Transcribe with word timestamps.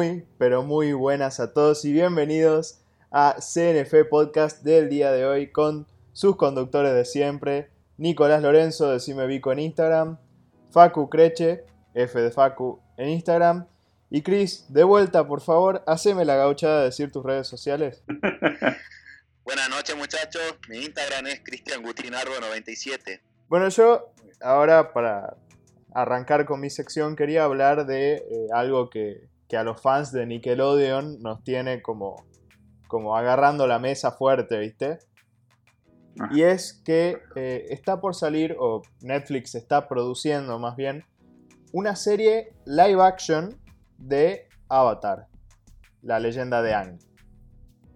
Muy, 0.00 0.26
pero 0.38 0.62
muy 0.62 0.94
buenas 0.94 1.40
a 1.40 1.52
todos 1.52 1.84
y 1.84 1.92
bienvenidos 1.92 2.80
a 3.10 3.36
CNF 3.38 4.08
Podcast 4.08 4.62
del 4.62 4.88
día 4.88 5.12
de 5.12 5.26
hoy 5.26 5.52
con 5.52 5.86
sus 6.14 6.36
conductores 6.36 6.94
de 6.94 7.04
siempre, 7.04 7.68
Nicolás 7.98 8.40
Lorenzo, 8.40 8.90
Decime 8.90 9.26
Vico 9.26 9.52
en 9.52 9.58
Instagram, 9.58 10.18
Facu 10.70 11.10
Creche, 11.10 11.66
F 11.92 12.18
de 12.18 12.30
Facu 12.30 12.80
en 12.96 13.10
Instagram, 13.10 13.66
y 14.08 14.22
Chris, 14.22 14.64
de 14.70 14.84
vuelta, 14.84 15.28
por 15.28 15.42
favor, 15.42 15.84
haceme 15.86 16.24
la 16.24 16.36
gauchada 16.36 16.78
de 16.78 16.84
decir 16.86 17.12
tus 17.12 17.22
redes 17.22 17.46
sociales. 17.46 18.02
Buenas 19.44 19.68
noches 19.68 19.94
muchachos, 19.98 20.56
mi 20.70 20.78
Instagram 20.78 21.26
es 21.26 21.42
Cristian 21.44 21.82
97 21.82 23.20
Bueno, 23.48 23.68
yo 23.68 24.14
ahora 24.40 24.94
para 24.94 25.36
arrancar 25.92 26.46
con 26.46 26.58
mi 26.58 26.70
sección 26.70 27.16
quería 27.16 27.44
hablar 27.44 27.84
de 27.84 28.14
eh, 28.14 28.46
algo 28.54 28.88
que, 28.88 29.28
a 29.56 29.64
los 29.64 29.80
fans 29.80 30.12
de 30.12 30.26
Nickelodeon 30.26 31.20
nos 31.20 31.42
tiene 31.42 31.82
como, 31.82 32.24
como 32.88 33.16
agarrando 33.16 33.66
la 33.66 33.78
mesa 33.78 34.12
fuerte, 34.12 34.58
¿viste? 34.58 34.98
Ah. 36.18 36.28
Y 36.32 36.42
es 36.42 36.82
que 36.84 37.18
eh, 37.36 37.66
está 37.70 38.00
por 38.00 38.14
salir, 38.14 38.56
o 38.58 38.82
Netflix 39.00 39.54
está 39.54 39.88
produciendo 39.88 40.58
más 40.58 40.76
bien, 40.76 41.04
una 41.72 41.94
serie 41.96 42.52
live 42.64 43.02
action 43.02 43.60
de 43.98 44.48
Avatar, 44.68 45.26
la 46.02 46.18
leyenda 46.18 46.62
de 46.62 46.74
Aang. 46.74 46.98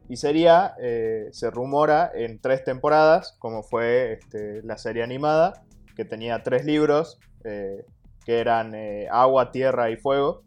Y 0.09 0.17
sería, 0.17 0.75
eh, 0.81 1.29
se 1.33 1.51
rumora, 1.51 2.11
en 2.15 2.39
tres 2.41 2.63
temporadas, 2.63 3.37
como 3.39 3.63
fue 3.63 4.13
este, 4.13 4.63
la 4.63 4.77
serie 4.77 5.03
animada, 5.03 5.65
que 5.97 6.05
tenía 6.05 6.43
tres 6.43 6.65
libros, 6.65 7.19
eh, 7.45 7.85
que 8.25 8.39
eran 8.39 8.75
Agua, 9.11 9.51
Tierra 9.51 9.91
y 9.91 9.97
Fuego. 9.97 10.45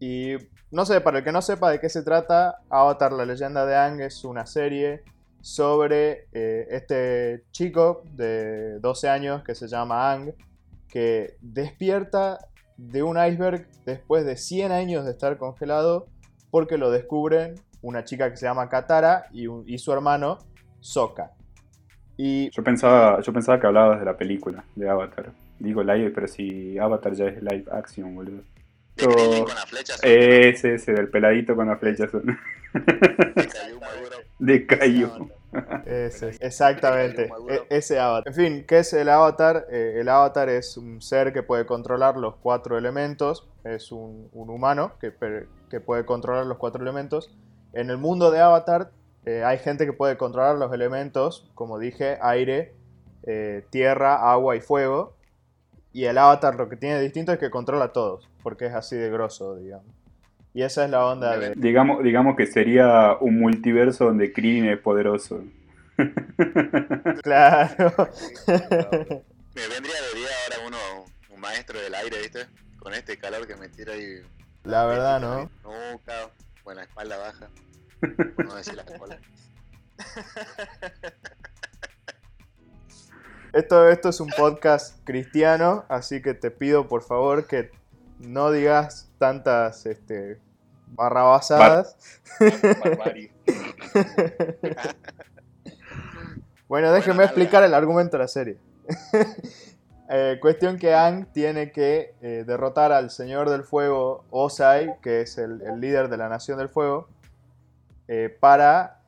Y 0.00 0.34
no 0.70 0.84
sé, 0.84 1.00
para 1.00 1.18
el 1.18 1.24
que 1.24 1.32
no 1.32 1.42
sepa 1.42 1.70
de 1.70 1.80
qué 1.80 1.88
se 1.88 2.02
trata, 2.02 2.58
Avatar, 2.68 3.12
la 3.12 3.24
leyenda 3.24 3.64
de 3.64 3.76
Aang 3.76 4.00
es 4.00 4.24
una 4.24 4.46
serie 4.46 5.02
sobre 5.40 6.26
este 6.32 7.44
chico 7.52 8.02
de 8.12 8.80
12 8.80 9.08
años 9.08 9.42
que 9.44 9.54
se 9.54 9.68
llama 9.68 10.10
Aang, 10.10 10.32
que 10.88 11.36
despierta 11.40 12.38
de 12.76 13.02
un 13.02 13.16
iceberg 13.16 13.66
después 13.84 14.26
de 14.26 14.36
100 14.36 14.72
años 14.72 15.04
de 15.04 15.12
estar 15.12 15.38
congelado 15.38 16.08
porque 16.50 16.78
lo 16.78 16.90
descubren 16.90 17.54
una 17.82 18.04
chica 18.04 18.30
que 18.30 18.36
se 18.36 18.46
llama 18.46 18.68
Katara 18.68 19.26
y, 19.32 19.78
su 19.78 19.92
hermano 19.92 20.38
Sokka. 20.80 21.32
Yo, 22.18 22.64
pensaba, 22.64 23.20
yo 23.20 23.32
pensaba 23.32 23.60
que 23.60 23.66
hablabas 23.66 23.98
de 24.00 24.06
la 24.06 24.16
película 24.16 24.64
de 24.74 24.88
Avatar. 24.88 25.32
Digo 25.58 25.82
live, 25.82 26.10
pero 26.10 26.26
si 26.26 26.78
Avatar 26.78 27.12
ya 27.12 27.26
es 27.26 27.42
live 27.42 27.64
action, 27.70 28.14
boludo. 28.14 28.42
Ese, 30.02 30.74
ese, 30.74 30.92
del 30.92 31.08
peladito 31.08 31.54
con 31.54 31.68
las 31.68 31.78
flechas. 31.78 32.10
De 34.38 34.66
Caillou. 34.66 35.30
Ese, 35.86 36.36
exactamente, 36.40 37.30
e, 37.48 37.66
ese 37.70 37.98
avatar. 37.98 38.24
En 38.26 38.34
fin, 38.34 38.64
¿qué 38.66 38.80
es 38.80 38.92
el 38.92 39.08
avatar? 39.08 39.66
Eh, 39.70 39.98
el 40.00 40.08
avatar 40.08 40.48
es 40.48 40.76
un 40.76 41.00
ser 41.00 41.32
que 41.32 41.42
puede 41.42 41.66
controlar 41.66 42.16
los 42.16 42.36
cuatro 42.36 42.76
elementos, 42.76 43.48
es 43.64 43.92
un, 43.92 44.28
humano 44.32 44.92
que, 45.00 45.12
que, 45.70 45.80
puede 45.80 46.04
controlar 46.04 46.46
los 46.46 46.58
cuatro 46.58 46.82
elementos. 46.82 47.34
En 47.72 47.90
el 47.90 47.98
mundo 47.98 48.30
de 48.30 48.40
avatar 48.40 48.90
eh, 49.24 49.44
hay 49.44 49.58
gente 49.58 49.86
que 49.86 49.92
puede 49.92 50.16
controlar 50.16 50.56
los 50.56 50.72
elementos, 50.72 51.50
como 51.54 51.78
dije, 51.78 52.18
aire, 52.20 52.74
eh, 53.24 53.64
tierra, 53.70 54.30
agua 54.30 54.56
y 54.56 54.60
fuego. 54.60 55.14
Y 55.92 56.04
el 56.04 56.18
avatar 56.18 56.56
lo 56.56 56.68
que 56.68 56.76
tiene 56.76 57.00
distinto 57.00 57.32
es 57.32 57.38
que 57.38 57.50
controla 57.50 57.92
todos, 57.92 58.28
porque 58.46 58.66
es 58.66 58.74
así 58.74 58.94
de 58.94 59.10
grosso, 59.10 59.56
digamos. 59.56 59.92
Y 60.54 60.62
esa 60.62 60.84
es 60.84 60.90
la 60.92 61.04
onda 61.04 61.36
de... 61.36 61.54
Digamos, 61.56 62.00
digamos 62.04 62.36
que 62.36 62.46
sería 62.46 63.16
un 63.20 63.40
multiverso 63.40 64.04
donde 64.04 64.32
Krillin 64.32 64.66
es 64.66 64.78
poderoso. 64.78 65.42
claro. 67.24 67.92
me 68.46 69.66
vendría 69.66 70.00
de 70.00 70.14
día 70.14 70.28
ahora 70.44 70.64
uno, 70.64 70.78
un 71.34 71.40
maestro 71.40 71.80
del 71.80 71.92
aire, 71.92 72.20
¿viste? 72.20 72.46
Con 72.78 72.94
este 72.94 73.18
calor 73.18 73.48
que 73.48 73.56
me 73.56 73.68
tira 73.68 73.94
ahí. 73.94 74.22
La 74.62 74.86
verdad, 74.86 75.20
¿no? 75.20 75.50
Nunca, 75.64 76.30
con 76.62 76.76
la 76.76 76.82
espalda 76.82 77.16
baja. 77.16 77.48
no 78.44 78.54
decir 78.54 78.74
la 78.76 78.82
espalda. 78.82 79.18
Esto, 83.52 83.88
esto 83.88 84.10
es 84.10 84.20
un 84.20 84.28
podcast 84.28 85.02
cristiano, 85.04 85.84
así 85.88 86.22
que 86.22 86.34
te 86.34 86.52
pido 86.52 86.86
por 86.86 87.02
favor 87.02 87.48
que 87.48 87.72
no 88.18 88.50
digas 88.50 89.10
tantas 89.18 89.86
este, 89.86 90.38
barrabasadas. 90.88 91.96
bueno, 96.68 96.92
déjenme 96.92 97.24
explicar 97.24 97.62
el 97.62 97.74
argumento 97.74 98.16
de 98.16 98.22
la 98.22 98.28
serie. 98.28 98.58
Eh, 100.08 100.38
cuestión 100.40 100.78
que 100.78 100.94
Ang 100.94 101.26
tiene 101.32 101.72
que 101.72 102.14
eh, 102.20 102.44
derrotar 102.46 102.92
al 102.92 103.10
Señor 103.10 103.50
del 103.50 103.64
Fuego, 103.64 104.24
Osai, 104.30 105.00
que 105.00 105.22
es 105.22 105.36
el, 105.36 105.58
líder 105.80 106.08
de 106.08 106.16
la 106.16 106.28
Nación 106.28 106.58
del 106.58 106.68
Fuego, 106.68 107.08
eh, 108.06 108.36
para 108.38 109.00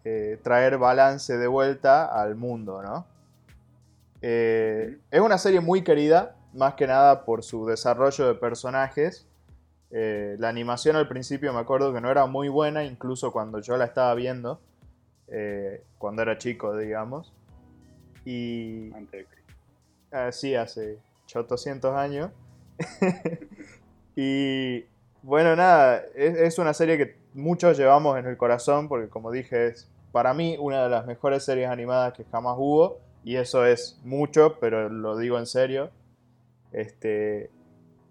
traer 0.42 0.76
balance 0.78 1.36
de 1.36 1.46
vuelta 1.46 2.04
al 2.06 2.34
mundo, 2.34 2.82
¿no? 2.82 3.06
es 4.20 5.20
una 5.20 5.38
serie 5.38 5.60
muy 5.60 5.84
querida, 5.84 6.34
más 6.58 6.74
que 6.74 6.86
nada 6.86 7.24
por 7.24 7.42
su 7.42 7.64
desarrollo 7.64 8.26
de 8.26 8.34
personajes 8.34 9.28
eh, 9.90 10.36
la 10.38 10.48
animación 10.50 10.96
al 10.96 11.08
principio 11.08 11.52
me 11.52 11.60
acuerdo 11.60 11.94
que 11.94 12.00
no 12.00 12.10
era 12.10 12.26
muy 12.26 12.48
buena, 12.48 12.84
incluso 12.84 13.32
cuando 13.32 13.60
yo 13.60 13.76
la 13.76 13.86
estaba 13.86 14.14
viendo, 14.14 14.60
eh, 15.28 15.82
cuando 15.98 16.22
era 16.22 16.38
chico, 16.38 16.76
digamos. 16.76 17.32
Y... 18.24 18.90
Ah, 20.12 20.30
sí, 20.32 20.54
hace 20.54 20.98
800 21.34 21.94
años. 21.94 22.30
y 24.16 24.84
bueno, 25.22 25.56
nada, 25.56 26.02
es, 26.14 26.58
una 26.58 26.74
serie 26.74 26.98
que 26.98 27.16
muchos 27.34 27.78
llevamos 27.78 28.18
en 28.18 28.26
el 28.26 28.36
corazón, 28.36 28.88
porque 28.88 29.08
como 29.08 29.30
dije, 29.30 29.68
es 29.68 29.88
para 30.12 30.34
mí 30.34 30.56
una 30.58 30.84
de 30.84 30.90
las 30.90 31.06
mejores 31.06 31.44
series 31.44 31.68
animadas 31.70 32.12
que 32.12 32.24
jamás 32.24 32.56
hubo. 32.58 32.98
Y 33.24 33.36
eso 33.36 33.66
es 33.66 34.00
mucho, 34.04 34.58
pero 34.60 34.88
lo 34.88 35.16
digo 35.18 35.38
en 35.38 35.46
serio. 35.46 35.90
Este, 36.72 37.50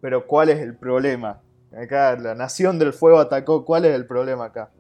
pero 0.02 0.28
¿cuál 0.28 0.50
es 0.50 0.60
el 0.60 0.76
problema? 0.76 1.42
Acá 1.76 2.16
la 2.16 2.36
Nación 2.36 2.80
del 2.80 2.94
Fuego 2.94 3.20
atacó. 3.20 3.66
¿Cuál 3.66 3.86
es 3.86 3.96
el 3.96 4.06
problema 4.06 4.46
acá? 4.46 4.72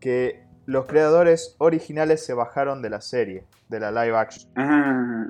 Que 0.00 0.44
los 0.66 0.86
creadores 0.86 1.56
originales 1.58 2.24
se 2.24 2.34
bajaron 2.34 2.82
de 2.82 2.90
la 2.90 3.00
serie, 3.00 3.44
de 3.68 3.80
la 3.80 3.90
live 3.90 4.16
action. 4.16 4.50
Ah. 4.56 5.22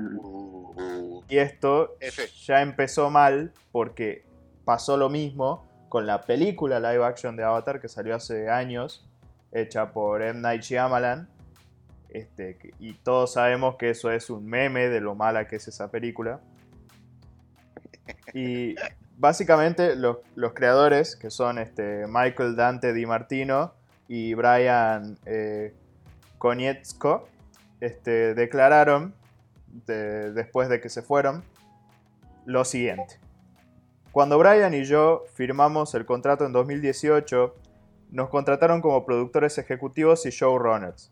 Y 1.29 1.39
esto 1.39 1.97
ya 2.45 2.61
empezó 2.61 3.11
mal 3.11 3.53
porque 3.71 4.27
pasó 4.65 4.97
lo 4.97 5.09
mismo 5.09 5.67
con 5.89 6.07
la 6.07 6.23
película 6.23 6.79
live 6.79 7.05
action 7.05 7.37
de 7.37 7.45
Avatar 7.45 7.81
que 7.81 7.89
salió 7.89 8.15
hace 8.15 8.51
años, 8.51 9.09
hecha 9.53 9.93
por 9.93 10.23
M. 10.23 10.41
Night 10.41 10.63
Shyamalan. 10.63 11.29
Este, 12.11 12.59
y 12.79 12.93
todos 12.95 13.33
sabemos 13.33 13.77
que 13.77 13.91
eso 13.91 14.11
es 14.11 14.29
un 14.29 14.45
meme 14.45 14.89
de 14.89 15.01
lo 15.01 15.15
mala 15.15 15.49
que 15.49 15.57
es 15.57 15.69
esa 15.69 15.91
película. 15.91 16.41
Y 18.35 18.75
básicamente 19.17 19.95
los, 19.97 20.19
creadores, 20.55 21.17
que 21.17 21.31
son 21.31 21.59
este, 21.59 22.07
Michael 22.09 22.57
Dante 22.57 22.93
Di 22.93 23.07
Martino 23.07 23.73
y 24.09 24.35
Brian 24.35 25.19
eh, 25.27 25.75
Konietzko, 26.39 27.29
este, 27.81 28.35
declararon, 28.35 29.15
después 29.87 30.69
de 30.69 30.81
que 30.81 30.89
se 30.89 31.03
fueron, 31.03 31.43
lo 32.45 32.65
siguiente. 32.65 33.19
Cuando 34.13 34.39
Brian 34.39 34.75
y 34.75 34.85
yo 34.85 35.25
firmamos 35.35 35.95
el 35.95 36.05
contrato 36.05 36.45
en 36.45 36.53
2018, 36.53 37.55
nos 38.11 38.29
contrataron 38.29 38.83
como 38.83 39.07
productores 39.07 39.57
ejecutivos 39.57 40.27
y 40.27 40.31
showrunners. 40.31 41.11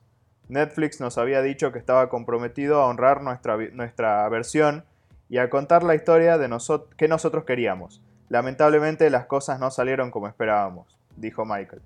Netflix 0.49 1.01
nos 1.01 1.17
había 1.17 1.41
dicho 1.43 1.73
que 1.73 1.79
estaba 1.79 2.09
comprometido 2.09 2.83
a 2.83 2.87
honrar 2.87 3.23
nuestra, 3.23 3.57
nuestra 3.73 4.29
versión 4.29 4.85
y 5.31 5.39
a 5.39 5.49
contar 5.49 5.85
la 5.85 5.95
historia 5.95 6.37
de 6.37 6.49
que 6.97 7.09
nosotros 7.09 7.45
queríamos. 7.45 8.03
Lamentablemente 8.29 9.09
las 9.09 9.27
cosas 9.27 9.61
no 9.61 9.71
salieron 9.71 10.11
como 10.11 10.29
esperábamos, 10.29 10.99
dijo 11.17 11.45
Michael. 11.45 11.83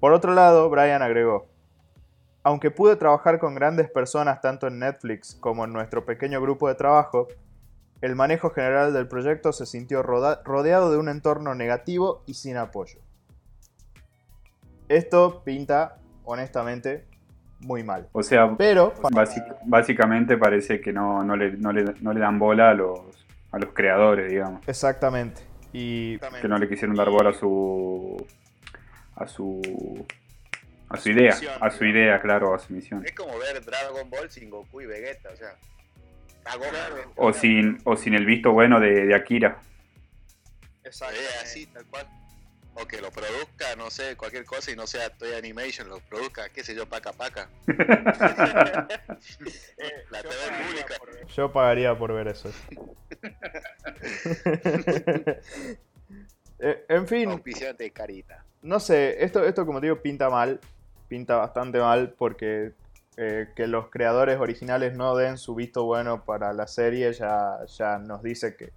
Por 0.00 0.12
otro 0.12 0.34
lado, 0.34 0.68
Brian 0.68 1.00
agregó, 1.00 1.46
aunque 2.42 2.72
pude 2.72 2.96
trabajar 2.96 3.38
con 3.38 3.54
grandes 3.54 3.88
personas 3.88 4.40
tanto 4.40 4.66
en 4.66 4.80
Netflix 4.80 5.36
como 5.36 5.64
en 5.64 5.72
nuestro 5.72 6.04
pequeño 6.04 6.40
grupo 6.40 6.68
de 6.68 6.74
trabajo, 6.74 7.28
el 8.00 8.16
manejo 8.16 8.50
general 8.50 8.92
del 8.92 9.06
proyecto 9.06 9.52
se 9.52 9.64
sintió 9.64 10.02
rodeado 10.02 10.90
de 10.90 10.98
un 10.98 11.08
entorno 11.08 11.54
negativo 11.54 12.24
y 12.26 12.34
sin 12.34 12.56
apoyo. 12.56 12.98
Esto 14.88 15.44
pinta, 15.44 15.98
honestamente, 16.24 17.06
muy 17.62 17.82
mal. 17.82 18.08
O 18.12 18.22
sea, 18.22 18.54
pero 18.56 18.92
básicamente 19.64 20.36
parece 20.36 20.80
que 20.80 20.92
no, 20.92 21.24
le, 21.36 21.50
dan 22.20 22.38
bola 22.38 22.70
a 22.70 22.74
los, 22.74 23.00
a 23.50 23.58
los 23.58 23.72
creadores, 23.72 24.30
digamos. 24.30 24.66
Exactamente. 24.68 25.42
Y 25.72 26.18
que 26.18 26.48
no 26.48 26.58
le 26.58 26.68
quisieron 26.68 26.94
dar 26.94 27.10
bola 27.10 27.30
a 27.30 27.32
su. 27.32 28.26
a 29.16 29.26
su. 29.26 30.06
a 30.88 30.96
su 30.96 31.10
idea. 31.10 31.34
A 31.60 31.70
su 31.70 31.84
idea, 31.84 32.20
claro, 32.20 32.54
a 32.54 32.58
su 32.58 32.72
misión. 32.72 33.04
Es 33.04 33.12
como 33.12 33.38
ver 33.38 33.64
Dragon 33.64 34.08
Ball 34.10 34.30
sin 34.30 34.50
Goku 34.50 34.82
y 34.82 34.86
Vegeta, 34.86 35.30
o 35.32 35.36
sea. 35.36 35.56
O 37.16 37.32
sin, 37.32 37.78
o 37.84 37.96
sin 37.96 38.14
el 38.14 38.26
visto 38.26 38.52
bueno 38.52 38.80
de, 38.80 39.06
de 39.06 39.14
Akira. 39.14 39.58
Exacto. 40.84 41.16
así, 41.40 41.66
tal 41.66 41.86
cual. 41.86 42.06
O 42.74 42.86
que 42.86 43.00
lo 43.00 43.10
produzca, 43.10 43.76
no 43.76 43.90
sé, 43.90 44.16
cualquier 44.16 44.44
cosa 44.44 44.70
y 44.70 44.76
no 44.76 44.86
sea 44.86 45.10
Toy 45.10 45.34
Animation, 45.34 45.88
lo 45.88 46.00
produzca, 46.00 46.48
qué 46.48 46.64
sé 46.64 46.74
yo, 46.74 46.88
paca 46.88 47.12
paca. 47.12 47.48
Eh, 49.78 50.04
la 50.10 50.22
TV 50.22 50.34
pública. 50.66 50.94
Yo 51.34 51.52
pagaría 51.52 51.98
por 51.98 52.12
ver 52.12 52.28
eso. 52.28 52.50
Eh, 56.64 56.84
en 56.88 57.08
fin. 57.08 57.42
carita. 57.92 58.44
No 58.62 58.78
sé, 58.78 59.24
esto, 59.24 59.44
esto 59.44 59.66
como 59.66 59.80
digo 59.80 60.00
pinta 60.00 60.30
mal. 60.30 60.60
Pinta 61.08 61.34
bastante 61.36 61.80
mal 61.80 62.14
porque 62.16 62.74
eh, 63.16 63.48
que 63.56 63.66
los 63.66 63.90
creadores 63.90 64.38
originales 64.38 64.96
no 64.96 65.16
den 65.16 65.38
su 65.38 65.56
visto 65.56 65.84
bueno 65.84 66.24
para 66.24 66.52
la 66.52 66.68
serie 66.68 67.12
ya, 67.12 67.58
ya 67.66 67.98
nos 67.98 68.22
dice 68.22 68.54
que 68.56 68.72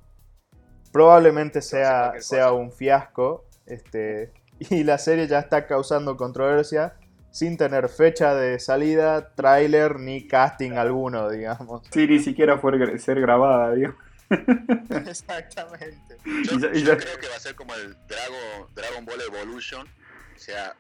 probablemente 0.92 1.62
sea, 1.62 2.14
sea 2.20 2.54
un 2.54 2.72
fiasco. 2.72 3.46
Este, 3.66 4.32
y 4.60 4.84
la 4.84 4.98
serie 4.98 5.28
ya 5.28 5.40
está 5.40 5.68
causando 5.68 6.18
controversia 6.18 6.96
sin 7.32 7.58
tener 7.58 7.90
fecha 7.90 8.34
de 8.34 8.60
salida, 8.60 9.36
tráiler 9.36 10.00
ni 10.00 10.26
casting 10.26 10.74
alguno, 10.74 11.30
digamos. 11.30 11.86
Sí, 11.92 12.08
ni 12.08 12.20
siquiera 12.20 12.58
fue 12.58 12.98
ser 12.98 13.20
grabada, 13.20 13.76
digamos. 13.76 13.98
Exactamente. 15.08 16.18
Yo, 16.26 16.98
creo 16.98 17.20
que 17.20 17.28
va 17.28 17.36
a 17.36 17.40
ser 17.40 17.56
como 17.56 17.76
el 17.76 17.94
Dragon, 18.08 18.68
Dragon 18.74 19.06
Ball 19.06 19.22
Evolution. 19.22 19.86
O 19.86 20.40
sea, 20.40 20.76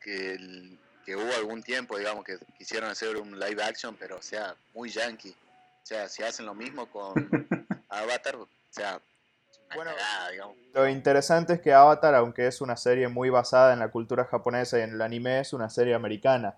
que, 0.00 0.36
que 1.06 1.14
hubo 1.14 1.32
algún 1.36 1.62
tiempo, 1.62 1.96
digamos, 1.96 2.24
que 2.24 2.38
quisieron 2.58 2.90
hacer 2.90 3.16
un 3.16 3.38
live 3.38 3.62
action, 3.62 3.96
pero 3.98 4.16
o 4.16 4.22
sea, 4.22 4.56
muy 4.74 4.90
yankee. 4.90 5.34
O 5.82 5.86
sea, 5.86 6.08
si 6.08 6.22
hacen 6.22 6.46
lo 6.46 6.54
mismo 6.54 6.86
con 6.86 7.14
Avatar, 7.88 8.36
o 8.36 8.48
sea, 8.70 9.00
bueno, 9.74 9.90
lo 10.74 10.88
interesante 10.88 11.54
es 11.54 11.60
que 11.60 11.72
Avatar, 11.72 12.14
aunque 12.14 12.46
es 12.46 12.60
una 12.60 12.76
serie 12.76 13.08
muy 13.08 13.30
basada 13.30 13.72
en 13.72 13.78
la 13.78 13.90
cultura 13.90 14.24
japonesa 14.24 14.78
y 14.78 14.82
en 14.82 14.92
el 14.92 15.02
anime, 15.02 15.40
es 15.40 15.52
una 15.52 15.68
serie 15.68 15.94
americana. 15.94 16.56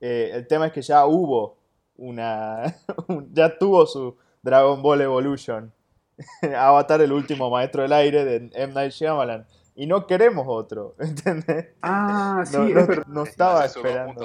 Eh, 0.00 0.30
el 0.32 0.46
tema 0.46 0.66
es 0.66 0.72
que 0.72 0.82
ya 0.82 1.04
hubo 1.06 1.56
una. 1.96 2.74
ya 3.32 3.58
tuvo 3.58 3.86
su 3.86 4.16
Dragon 4.42 4.82
Ball 4.82 5.00
Evolution. 5.02 5.72
Avatar, 6.56 7.00
el 7.00 7.12
último 7.12 7.50
maestro 7.50 7.82
del 7.82 7.92
aire 7.92 8.24
de 8.24 8.50
M. 8.54 8.72
Night 8.72 8.92
Shyamalan. 8.92 9.46
Y 9.74 9.86
no 9.86 10.06
queremos 10.06 10.46
otro, 10.48 10.94
¿entendés? 11.00 11.68
Ah, 11.82 12.42
sí, 12.44 12.58
no, 13.06 13.22
estaba 13.22 13.64
esperando. 13.64 14.24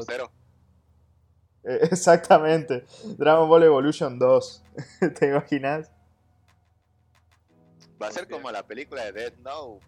Eh, 1.63 1.79
exactamente. 1.83 2.85
Dragon 3.17 3.47
Ball 3.47 3.63
Evolution 3.63 4.19
2. 4.19 4.63
¿Te 5.19 5.27
imaginas? 5.27 5.89
Va 8.01 8.07
a 8.07 8.11
ser 8.11 8.27
como 8.27 8.51
la 8.51 8.63
película 8.63 9.05
de 9.05 9.11
Dead 9.13 9.33
Note. 9.43 9.85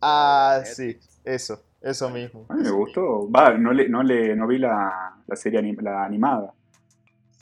Ah, 0.00 0.60
sí, 0.64 0.98
eso, 1.24 1.62
eso 1.80 2.10
mismo. 2.10 2.46
Me 2.50 2.70
gustó. 2.70 3.30
Va, 3.30 3.56
no, 3.56 3.72
le, 3.72 3.88
no, 3.88 4.02
le, 4.02 4.34
no 4.34 4.46
vi 4.46 4.58
la, 4.58 5.16
la 5.26 5.36
serie 5.36 5.62
la 5.80 6.04
animada. 6.04 6.52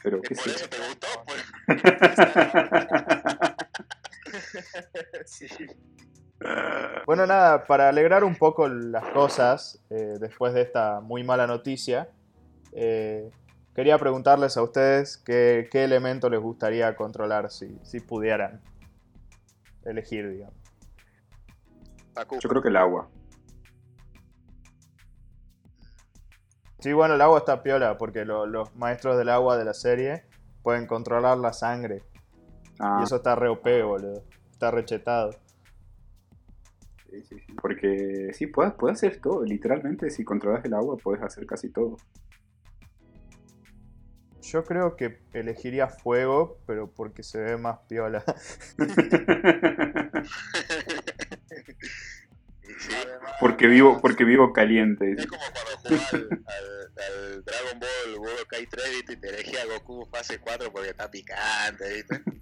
Pero 0.02 0.20
qué 0.20 0.34
por 0.34 0.48
eso 0.48 0.68
te 0.68 0.76
gustó, 0.78 1.08
pues. 1.26 1.42
Bueno, 7.06 7.26
nada, 7.26 7.64
para 7.64 7.88
alegrar 7.88 8.24
un 8.24 8.34
poco 8.34 8.66
las 8.68 9.04
cosas 9.10 9.80
eh, 9.90 10.16
después 10.20 10.52
de 10.54 10.62
esta 10.62 11.00
muy 11.00 11.22
mala 11.22 11.46
noticia, 11.46 12.08
eh, 12.72 13.30
quería 13.74 13.96
preguntarles 13.98 14.56
a 14.56 14.62
ustedes 14.62 15.18
qué, 15.18 15.68
qué 15.70 15.84
elemento 15.84 16.28
les 16.28 16.40
gustaría 16.40 16.96
controlar 16.96 17.50
si, 17.50 17.78
si 17.82 18.00
pudieran 18.00 18.60
elegir, 19.84 20.30
digamos. 20.30 20.54
Yo 22.40 22.48
creo 22.48 22.62
que 22.62 22.68
el 22.68 22.76
agua. 22.76 23.08
Sí, 26.80 26.92
bueno, 26.92 27.14
el 27.14 27.20
agua 27.20 27.38
está 27.38 27.62
piola 27.62 27.96
porque 27.96 28.24
los 28.24 28.74
maestros 28.74 29.16
del 29.16 29.28
agua 29.28 29.56
de 29.56 29.64
la 29.64 29.72
serie 29.72 30.24
pueden 30.62 30.86
controlar 30.86 31.38
la 31.38 31.52
sangre. 31.52 32.02
Ah. 32.78 32.98
Y 33.00 33.04
eso 33.04 33.16
está 33.16 33.36
re 33.36 33.48
OP, 33.48 33.64
boludo. 33.84 34.24
Está 34.50 34.70
rechetado. 34.70 35.32
Sí, 37.08 37.22
sí, 37.22 37.38
sí. 37.38 37.52
Porque 37.60 38.30
sí, 38.32 38.48
puedes, 38.48 38.72
puedes 38.74 38.98
hacer 38.98 39.20
todo. 39.20 39.44
Literalmente, 39.44 40.10
si 40.10 40.24
controlas 40.24 40.64
el 40.64 40.74
agua, 40.74 40.96
puedes 40.96 41.22
hacer 41.22 41.46
casi 41.46 41.70
todo. 41.70 41.96
Yo 44.42 44.64
creo 44.64 44.96
que 44.96 45.20
elegiría 45.32 45.88
fuego, 45.88 46.58
pero 46.66 46.90
porque 46.90 47.22
se 47.22 47.40
ve 47.40 47.56
más 47.56 47.78
piola. 47.88 48.22
porque 53.40 53.66
vivo, 53.66 54.00
porque 54.00 54.24
vivo 54.24 54.52
caliente. 54.52 55.12
Es 55.12 55.26
como 55.26 55.42
cuando 55.54 55.71
jugaba 55.82 56.08
al, 56.46 57.44
Dragon 57.44 57.80
Ball 57.80 58.18
Budokai 58.18 58.66
3 58.66 59.04
y 59.08 59.16
te 59.16 59.28
elegía 59.28 59.60
Goku 59.66 60.06
fase 60.06 60.38
4 60.38 60.72
porque 60.72 60.90
está 60.90 61.10
picante, 61.10 61.94
¿viste? 61.94 62.22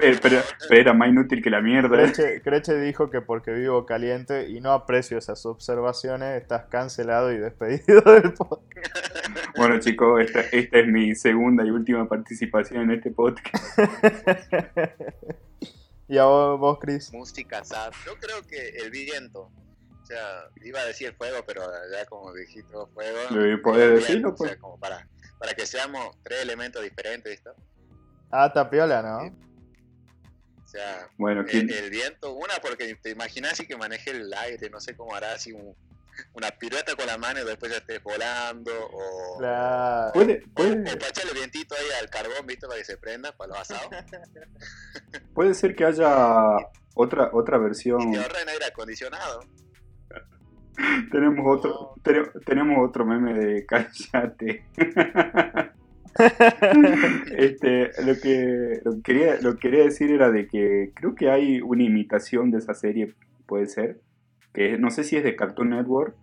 Eh, 0.00 0.18
pero, 0.22 0.40
era 0.70 0.94
más 0.94 1.10
inútil 1.10 1.42
que 1.42 1.50
la 1.50 1.60
mierda. 1.60 2.10
Creche, 2.42 2.80
dijo 2.80 3.10
que 3.10 3.20
porque 3.20 3.50
vivo 3.50 3.84
caliente 3.84 4.48
y 4.48 4.60
no 4.60 4.72
aprecio 4.72 5.18
esas 5.18 5.44
observaciones, 5.44 6.40
estás 6.40 6.64
cancelado 6.70 7.30
y 7.30 7.36
despedido 7.36 8.00
del 8.14 8.32
podcast. 8.32 8.96
Bueno 9.56 9.78
chicos, 9.80 10.22
esta, 10.22 10.40
esta 10.40 10.78
es 10.78 10.86
mi 10.86 11.14
segunda 11.14 11.64
y 11.64 11.70
última 11.70 12.08
participación 12.08 12.84
en 12.84 12.92
este 12.92 13.10
podcast. 13.10 13.78
¿Y 16.08 16.16
a 16.16 16.24
vos, 16.24 16.78
Chris? 16.80 17.12
Música 17.12 17.62
sad. 17.64 17.92
Yo 18.06 18.16
creo 18.16 18.42
que 18.46 18.78
el 18.78 18.90
viento. 18.90 19.50
O 20.08 20.10
sea, 20.10 20.48
iba 20.64 20.80
a 20.80 20.86
decir 20.86 21.14
fuego, 21.18 21.44
pero 21.46 21.60
ya 21.92 22.06
como 22.06 22.32
dijiste 22.32 22.72
fuego. 22.94 23.18
¿Podés 23.62 23.90
decirlo? 23.96 24.34
Pues? 24.34 24.52
O 24.52 24.54
sea, 24.54 24.58
como 24.58 24.80
para, 24.80 25.06
para 25.38 25.52
que 25.52 25.66
seamos 25.66 26.16
tres 26.22 26.40
elementos 26.40 26.82
diferentes, 26.82 27.30
¿visto? 27.30 27.54
Ah, 28.30 28.50
tapiola, 28.50 29.02
¿no? 29.02 29.18
O 30.64 30.66
sea, 30.66 31.10
bueno, 31.18 31.44
el, 31.46 31.90
viento, 31.90 32.32
una 32.32 32.54
porque 32.62 32.94
te 32.94 33.10
imaginas 33.10 33.52
así 33.52 33.66
que 33.66 33.76
maneje 33.76 34.12
el 34.12 34.32
aire, 34.32 34.70
no 34.70 34.80
sé 34.80 34.96
cómo 34.96 35.14
hará 35.14 35.32
así 35.32 35.52
una 36.32 36.50
pirueta 36.52 36.96
con 36.96 37.06
la 37.06 37.18
mano 37.18 37.40
y 37.42 37.44
después 37.44 37.70
ya 37.70 37.76
estés 37.76 38.02
volando 38.02 38.72
o 38.90 39.38
claro. 39.38 40.12
puede 40.12 40.42
puede 40.54 40.72
o, 40.80 40.98
para 40.98 41.08
echarle 41.08 41.32
vientito 41.32 41.74
ahí 41.74 41.86
al 42.00 42.10
carbón 42.10 42.44
viste 42.44 42.66
para 42.66 42.78
que 42.80 42.84
se 42.84 42.96
prenda 42.96 43.30
para 43.36 43.50
los 43.50 43.60
asados 43.60 43.88
puede 45.32 45.54
ser 45.54 45.76
que 45.76 45.84
haya 45.84 46.56
otra 46.94 47.30
otra 47.32 47.58
versión 47.58 48.02
y 48.02 48.12
te 48.12 48.18
ahorren 48.18 48.48
aire 48.48 48.64
acondicionado 48.64 49.42
tenemos 51.12 51.44
otro 51.46 51.94
tenemos 52.44 52.88
otro 52.88 53.04
meme 53.04 53.34
de 53.34 53.66
cállate 53.66 54.64
este, 57.36 57.90
lo 58.04 58.14
que, 58.20 58.80
lo 58.84 59.02
quería, 59.02 59.40
lo 59.40 59.56
quería 59.56 59.84
decir 59.84 60.10
era 60.10 60.30
de 60.30 60.48
que 60.48 60.90
creo 60.94 61.14
que 61.14 61.30
hay 61.30 61.60
una 61.60 61.84
imitación 61.84 62.50
de 62.50 62.58
esa 62.58 62.74
serie, 62.74 63.14
puede 63.46 63.66
ser, 63.66 64.00
que 64.52 64.78
no 64.78 64.90
sé 64.90 65.04
si 65.04 65.16
es 65.16 65.24
de 65.24 65.36
Cartoon 65.36 65.70
Network, 65.70 66.16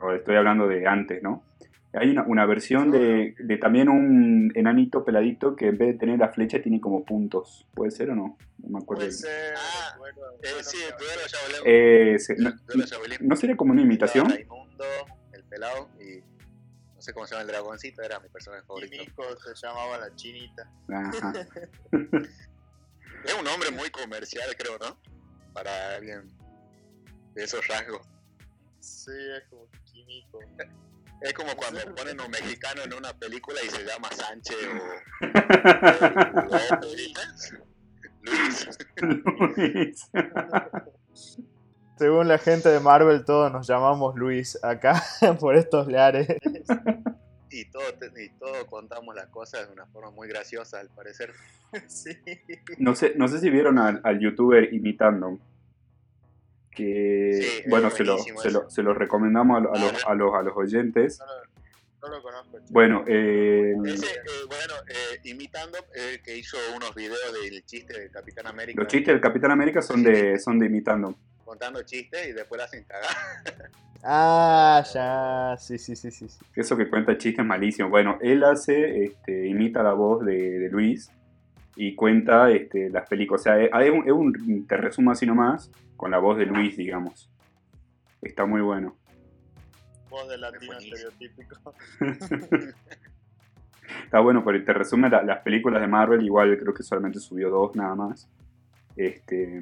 o 0.00 0.12
estoy 0.12 0.36
hablando 0.36 0.68
de 0.68 0.86
antes, 0.86 1.22
¿no? 1.22 1.42
Hay 1.92 2.10
una, 2.10 2.22
una 2.22 2.46
versión 2.46 2.92
de, 2.92 3.34
de, 3.38 3.56
también 3.56 3.88
un 3.88 4.52
enanito 4.54 5.04
peladito 5.04 5.56
que 5.56 5.68
en 5.68 5.78
vez 5.78 5.88
de 5.88 5.94
tener 5.94 6.18
la 6.20 6.28
flecha 6.28 6.62
tiene 6.62 6.80
como 6.80 7.04
puntos. 7.04 7.66
¿Puede 7.74 7.90
ser 7.90 8.10
o 8.10 8.14
no? 8.14 8.38
No 8.58 8.68
me 8.68 8.78
acuerdo. 8.78 9.00
Puede 9.00 9.12
ser. 9.12 9.54
Ah, 9.56 9.96
bueno, 9.98 10.18
eh, 11.64 12.16
sí, 12.18 12.32
eh, 12.34 12.36
no, 12.38 12.52
no, 13.20 13.36
sería 13.36 13.56
como 13.56 13.72
una 13.72 13.82
imitación? 13.82 14.30
el 14.30 15.44
pelado 15.44 15.88
y 16.00 16.20
no 16.94 17.02
sé 17.02 17.12
cómo 17.12 17.26
se 17.26 17.34
llama 17.34 17.42
el 17.42 17.48
dragoncito, 17.48 18.02
era 18.02 18.20
mi 18.20 18.28
personaje 18.28 18.62
favorito. 18.66 18.92
Kimiko 18.92 19.24
se 19.38 19.54
llamaba 19.66 19.98
la 19.98 20.14
chinita. 20.14 20.70
es 23.24 23.34
un 23.40 23.46
hombre 23.48 23.70
muy 23.72 23.90
comercial, 23.90 24.54
creo, 24.56 24.78
¿no? 24.78 24.96
Para 25.52 25.96
alguien 25.96 26.30
de 27.34 27.42
esos 27.42 27.66
rasgos. 27.66 28.06
Sí, 28.80 29.12
es 29.36 29.44
como 29.48 29.66
Kimiko. 29.84 30.40
Es 31.20 31.34
como 31.34 31.54
cuando 31.56 31.80
ponen 31.94 32.20
un 32.20 32.30
mexicano 32.30 32.82
en 32.82 32.94
una 32.94 33.12
película 33.12 33.60
y 33.64 33.68
se 33.68 33.84
llama 33.84 34.08
Sánchez 34.10 34.56
o, 34.56 35.20
Luis. 38.22 38.68
Luis. 39.56 40.10
Según 42.00 42.28
la 42.28 42.38
gente 42.38 42.70
de 42.70 42.80
Marvel, 42.80 43.26
todos 43.26 43.52
nos 43.52 43.66
llamamos 43.66 44.16
Luis 44.16 44.58
acá 44.64 45.02
por 45.40 45.54
estos 45.54 45.86
lares. 45.86 46.28
Y 47.50 47.66
todos 47.66 47.94
todo 48.38 48.66
contamos 48.68 49.14
las 49.14 49.26
cosas 49.26 49.66
de 49.66 49.74
una 49.74 49.86
forma 49.86 50.10
muy 50.10 50.26
graciosa, 50.26 50.80
al 50.80 50.88
parecer. 50.88 51.34
Sí. 51.86 52.10
No 52.78 52.96
sé, 52.96 53.12
no 53.16 53.28
sé 53.28 53.38
si 53.38 53.48
vieron 53.48 53.78
al, 53.78 54.18
youtuber 54.18 54.74
imitando. 54.74 55.38
Que 56.70 57.40
Sí, 57.42 57.68
bueno, 57.68 57.90
se 57.90 58.04
lo, 58.04 58.18
se, 58.18 58.50
lo, 58.50 58.70
se 58.70 58.82
lo 58.82 58.94
recomendamos 58.94 59.58
a, 59.58 59.60
lo- 59.60 59.74
a 59.74 59.78
los, 59.78 60.04
a, 60.06 60.14
los, 60.14 60.34
a 60.34 60.42
los 60.42 60.56
oyentes. 60.56 61.18
No 61.20 61.26
lo, 61.26 62.10
no 62.10 62.16
lo 62.16 62.22
conozco. 62.22 62.58
Bueno, 62.70 63.04
eh, 63.06 63.74
Ese, 63.84 64.06
eh, 64.06 64.20
bueno, 64.46 64.74
eh, 64.88 65.20
imitando 65.24 65.78
el 65.94 66.22
que 66.22 66.36
hizo 66.36 66.56
unos 66.76 66.94
videos 66.94 67.18
del 67.42 67.64
chiste 67.66 67.98
del 67.98 68.10
Capitán 68.10 68.46
América. 68.46 68.80
los 68.80 68.88
chistes 68.90 69.12
del 69.14 69.20
Capitán 69.20 69.50
América 69.50 69.82
son 69.82 70.02
de, 70.02 70.38
son 70.38 70.58
de 70.58 70.66
imitando. 70.66 71.14
Contando 71.44 71.82
chistes 71.82 72.28
y 72.28 72.32
después 72.32 72.58
la 72.58 72.64
hacen 72.66 72.84
cagar. 72.84 73.10
Ah, 74.02 74.82
ya. 74.94 75.56
Sí, 75.58 75.76
sí, 75.78 75.94
sí, 75.96 76.10
sí. 76.10 76.26
Eso 76.56 76.76
que 76.76 76.88
cuenta 76.88 77.18
chistes 77.18 77.44
malísimos. 77.44 77.90
Bueno, 77.90 78.18
él 78.22 78.42
hace, 78.44 79.04
este, 79.04 79.46
imita 79.46 79.82
la 79.82 79.92
voz 79.92 80.24
de, 80.24 80.58
de 80.58 80.68
Luis 80.70 81.10
y 81.76 81.94
cuenta 81.94 82.50
este, 82.50 82.90
las 82.90 83.08
películas. 83.08 83.40
O 83.42 83.44
sea, 83.44 83.58
es, 83.62 83.90
un, 83.90 84.06
es 84.06 84.12
un- 84.12 84.66
te 84.66 84.76
resumo 84.76 85.10
así 85.10 85.26
nomás, 85.26 85.70
con 85.96 86.10
la 86.10 86.18
voz 86.18 86.36
de 86.38 86.46
Luis, 86.46 86.76
digamos. 86.76 87.30
Está 88.22 88.44
muy 88.46 88.60
bueno. 88.60 88.96
Voz 90.10 90.28
de 90.28 90.38
latino 90.38 90.76
estereotípico. 90.78 91.74
Está 94.04 94.20
bueno, 94.20 94.44
pero 94.44 94.62
te 94.64 94.72
resume 94.72 95.08
la- 95.08 95.22
las 95.22 95.40
películas 95.42 95.80
de 95.80 95.88
Marvel, 95.88 96.22
igual 96.24 96.56
creo 96.58 96.74
que 96.74 96.82
solamente 96.82 97.18
subió 97.20 97.50
dos 97.50 97.74
nada 97.76 97.94
más. 97.94 98.28
Este, 98.96 99.60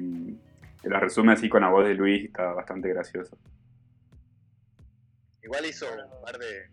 te 0.81 0.89
las 0.89 1.01
resume 1.01 1.33
así 1.33 1.49
con 1.49 1.61
la 1.61 1.69
voz 1.69 1.85
de 1.87 1.93
Luis 1.95 2.25
está 2.25 2.53
bastante 2.53 2.89
gracioso. 2.89 3.37
Igual 5.43 5.65
hizo 5.65 5.85
un 5.87 6.21
par 6.23 6.37
de, 6.37 6.69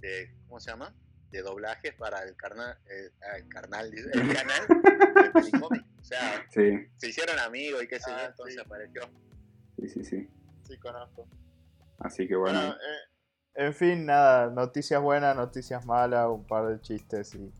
de 0.00 0.34
¿cómo 0.48 0.58
se 0.60 0.70
llama? 0.70 0.92
De 1.32 1.42
doblajes 1.42 1.94
para 1.94 2.22
el 2.22 2.36
carnal, 2.36 2.76
eh, 2.90 3.10
ah, 3.22 3.36
el 3.38 3.48
carnal, 3.48 3.90
el 3.92 4.34
canal 4.34 4.66
de 4.68 5.30
Pelicomic. 5.30 5.84
O 6.00 6.04
sea, 6.04 6.44
Sí, 6.50 6.86
se 6.96 7.08
hicieron 7.08 7.38
amigos 7.38 7.82
y 7.82 7.88
qué 7.88 7.98
sé 7.98 8.10
yo, 8.10 8.16
Ah, 8.18 8.26
entonces 8.26 8.54
sí. 8.54 8.60
apareció. 8.60 9.02
sí, 9.78 9.88
sí, 9.88 10.04
sí. 10.04 10.30
Sí, 10.68 10.78
conozco. 10.78 11.26
Así 11.98 12.28
que 12.28 12.36
Bueno, 12.36 12.58
bueno. 12.60 12.74
eh, 12.74 13.08
en 13.66 13.74
fin, 13.74 14.06
nada, 14.06 14.50
noticias 14.50 15.00
buenas, 15.02 15.34
noticias 15.36 15.84
malas, 15.86 16.28
un 16.28 16.46
par 16.46 16.66
de 16.68 16.80
chistes 16.80 17.34
y... 17.34 17.50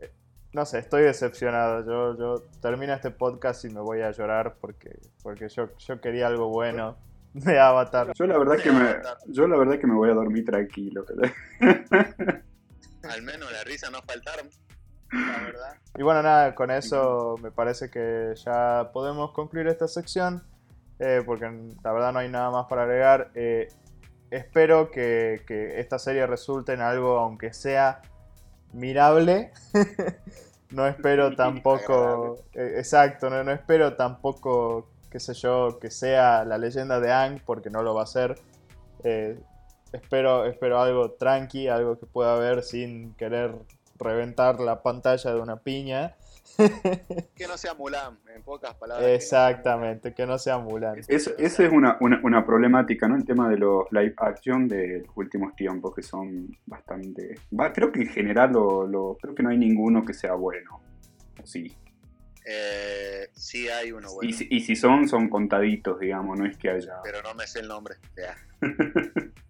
eh, 0.00 0.12
No 0.52 0.64
sé, 0.64 0.78
estoy 0.78 1.02
decepcionado. 1.02 1.84
Yo, 1.86 2.16
yo 2.18 2.42
termino 2.60 2.92
este 2.94 3.10
podcast 3.10 3.64
y 3.64 3.70
me 3.70 3.80
voy 3.80 4.00
a 4.02 4.10
llorar 4.12 4.56
porque, 4.60 4.98
porque 5.22 5.48
yo, 5.48 5.76
yo 5.76 6.00
quería 6.00 6.26
algo 6.28 6.48
bueno 6.50 6.96
de 7.34 7.58
Avatar. 7.58 8.12
Yo 8.14 8.26
la 8.26 8.38
verdad 8.38 8.56
que 8.62 8.72
me, 8.72 8.96
yo 9.28 9.46
la 9.48 9.56
verdad 9.56 9.78
que 9.78 9.86
me 9.86 9.94
voy 9.94 10.10
a 10.10 10.14
dormir 10.14 10.44
tranquilo. 10.44 11.04
Al 13.20 13.26
menos 13.26 13.52
la 13.52 13.62
risa 13.64 13.90
no 13.90 14.00
faltaron, 14.00 14.48
la 15.12 15.44
verdad. 15.44 15.76
Y 15.94 16.02
bueno, 16.02 16.22
nada, 16.22 16.54
con 16.54 16.70
eso 16.70 17.34
me 17.42 17.50
parece 17.50 17.90
que 17.90 18.32
ya 18.34 18.88
podemos 18.94 19.32
concluir 19.32 19.66
esta 19.66 19.86
sección, 19.88 20.42
eh, 20.98 21.22
porque 21.26 21.44
la 21.84 21.92
verdad 21.92 22.14
no 22.14 22.20
hay 22.20 22.30
nada 22.30 22.50
más 22.50 22.64
para 22.66 22.84
agregar. 22.84 23.30
Eh, 23.34 23.68
espero 24.30 24.90
que, 24.90 25.42
que 25.46 25.80
esta 25.80 25.98
serie 25.98 26.26
resulte 26.26 26.72
en 26.72 26.80
algo, 26.80 27.18
aunque 27.18 27.52
sea 27.52 28.00
mirable. 28.72 29.52
no 30.70 30.86
espero 30.86 31.36
tampoco, 31.36 32.42
eh, 32.54 32.76
exacto, 32.78 33.28
no, 33.28 33.44
no 33.44 33.52
espero 33.52 33.96
tampoco, 33.96 34.88
qué 35.10 35.20
sé 35.20 35.34
yo, 35.34 35.78
que 35.78 35.90
sea 35.90 36.46
la 36.46 36.56
leyenda 36.56 37.00
de 37.00 37.12
Ang, 37.12 37.42
porque 37.44 37.68
no 37.68 37.82
lo 37.82 37.94
va 37.94 38.04
a 38.04 38.06
ser. 38.06 38.36
Eh, 39.04 39.38
espero, 39.92 40.44
espero 40.46 40.80
algo 40.80 41.12
tranqui, 41.12 41.68
algo 41.68 41.98
que 41.98 42.06
pueda 42.06 42.36
ver 42.38 42.62
sin 42.62 43.14
querer 43.14 43.54
reventar 43.98 44.60
la 44.60 44.82
pantalla 44.82 45.34
de 45.34 45.40
una 45.40 45.56
piña. 45.60 46.16
Que 47.36 47.46
no 47.46 47.56
sea 47.56 47.74
Mulan, 47.74 48.18
en 48.34 48.42
pocas 48.42 48.74
palabras. 48.74 49.08
Exactamente, 49.08 50.12
que 50.14 50.26
no 50.26 50.36
sea 50.38 50.58
Mulan. 50.58 50.98
Esa 51.08 51.30
es 51.38 51.58
una, 51.72 51.96
una, 52.00 52.20
una 52.22 52.44
problemática, 52.44 53.08
¿no? 53.08 53.16
El 53.16 53.24
tema 53.24 53.48
de 53.48 53.56
los 53.56 53.84
live 53.92 54.14
action 54.18 54.66
de 54.68 55.04
los 55.06 55.16
últimos 55.16 55.54
tiempos 55.56 55.94
que 55.94 56.02
son 56.02 56.48
bastante... 56.66 57.36
Va, 57.58 57.72
creo 57.72 57.90
que 57.92 58.00
en 58.02 58.08
general 58.08 58.52
lo, 58.52 58.86
lo- 58.86 59.16
creo 59.20 59.34
que 59.34 59.42
no 59.42 59.50
hay 59.50 59.58
ninguno 59.58 60.04
que 60.04 60.12
sea 60.12 60.34
bueno. 60.34 60.82
¿O 61.42 61.46
Sí. 61.46 61.74
Eh, 62.44 63.28
sí 63.32 63.68
hay 63.68 63.92
uno 63.92 64.08
Y, 64.10 64.14
bueno, 64.14 64.32
si, 64.32 64.48
y 64.50 64.60
si 64.60 64.74
son, 64.74 65.08
son 65.08 65.28
contaditos, 65.28 66.00
digamos, 66.00 66.38
no 66.38 66.46
es 66.46 66.56
que 66.56 66.70
haya... 66.70 67.00
pero 67.04 67.22
no 67.22 67.34
me 67.34 67.46
sé 67.46 67.60
el 67.60 67.68
nombre. 67.68 67.96
Ya. 68.16 68.36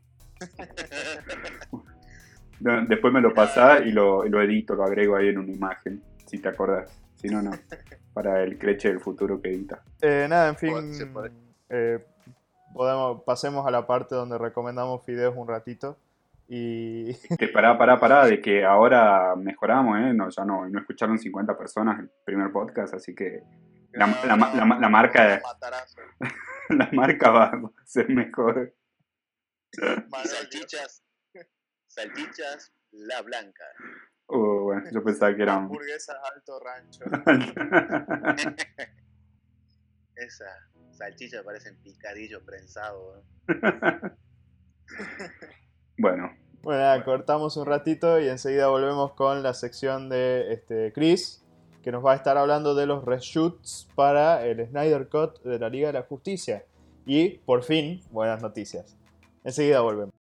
Después 2.88 3.12
me 3.12 3.20
lo 3.20 3.32
pasás 3.32 3.80
y 3.86 3.92
lo, 3.92 4.24
edito, 4.42 4.74
lo 4.74 4.84
agrego 4.84 5.16
ahí 5.16 5.28
en 5.28 5.38
una 5.38 5.52
imagen, 5.52 6.02
si 6.26 6.38
te 6.38 6.48
acordás. 6.48 6.90
Si 7.16 7.28
no, 7.28 7.40
no. 7.42 7.50
Para 8.12 8.42
el 8.42 8.58
creche 8.58 8.88
del 8.88 9.00
futuro 9.00 9.40
que 9.40 9.48
edita. 9.50 9.82
Eh, 10.00 10.26
nada, 10.28 10.48
en 10.48 10.56
fin, 10.56 10.92
eh, 11.68 11.98
podemos, 12.74 13.22
pasemos 13.24 13.66
a 13.66 13.70
la 13.70 13.86
parte 13.86 14.14
donde 14.14 14.36
recomendamos 14.38 15.04
videos 15.06 15.34
un 15.36 15.48
ratito. 15.48 15.96
Y 16.48 17.10
Este, 17.30 17.48
pará, 17.48 17.78
pará, 17.78 17.98
pará, 18.00 18.26
de 18.26 18.40
que 18.40 18.64
ahora 18.64 19.34
mejoramos, 19.36 19.98
¿eh? 20.00 20.12
No, 20.12 20.28
ya 20.28 20.44
no, 20.44 20.68
no 20.68 20.80
escucharon 20.80 21.18
50 21.18 21.56
personas 21.56 22.00
el 22.00 22.10
primer 22.24 22.50
podcast, 22.52 22.92
así 22.94 23.14
que 23.14 23.42
la, 23.92 24.06
la 24.26 24.36
la 24.36 24.64
ma- 24.64 24.78
la 24.78 24.88
marca, 24.88 25.40
matarazo. 25.42 26.00
la 26.70 26.88
marca 26.92 27.30
va 27.30 27.44
a 27.46 27.60
ser 27.84 28.08
mejor. 28.10 28.72
Salchichas, 29.72 31.04
salchichas, 31.86 32.72
la 32.92 33.22
blanca. 33.22 33.64
Uh, 34.28 34.62
bueno, 34.62 34.90
yo 34.92 35.02
pensaba 35.02 35.34
que 35.34 35.42
eran... 35.42 35.58
hamburguesas 35.58 36.16
alto 36.34 36.60
rancho. 36.60 37.04
Esas 40.14 40.70
salchichas 40.92 41.42
parecen 41.42 41.80
picadillo 41.82 42.44
prensado. 42.44 43.24
¿no? 43.48 43.48
bueno, 45.98 46.36
Bueno, 46.62 47.04
cortamos 47.04 47.56
un 47.56 47.66
ratito 47.66 48.20
y 48.20 48.28
enseguida 48.28 48.68
volvemos 48.68 49.14
con 49.14 49.42
la 49.42 49.54
sección 49.54 50.08
de 50.08 50.52
este, 50.52 50.92
Chris, 50.92 51.42
que 51.82 51.90
nos 51.90 52.04
va 52.04 52.12
a 52.12 52.16
estar 52.16 52.36
hablando 52.36 52.74
de 52.74 52.86
los 52.86 53.04
reshoots 53.04 53.88
para 53.94 54.44
el 54.46 54.64
Snyder 54.68 55.08
Cut 55.08 55.42
de 55.42 55.58
la 55.58 55.70
Liga 55.70 55.88
de 55.88 55.94
la 55.94 56.02
Justicia. 56.02 56.64
Y 57.06 57.38
por 57.38 57.64
fin, 57.64 58.02
buenas 58.10 58.42
noticias. 58.42 58.99
Enseguida 59.44 59.80
volvemos. 59.80 60.14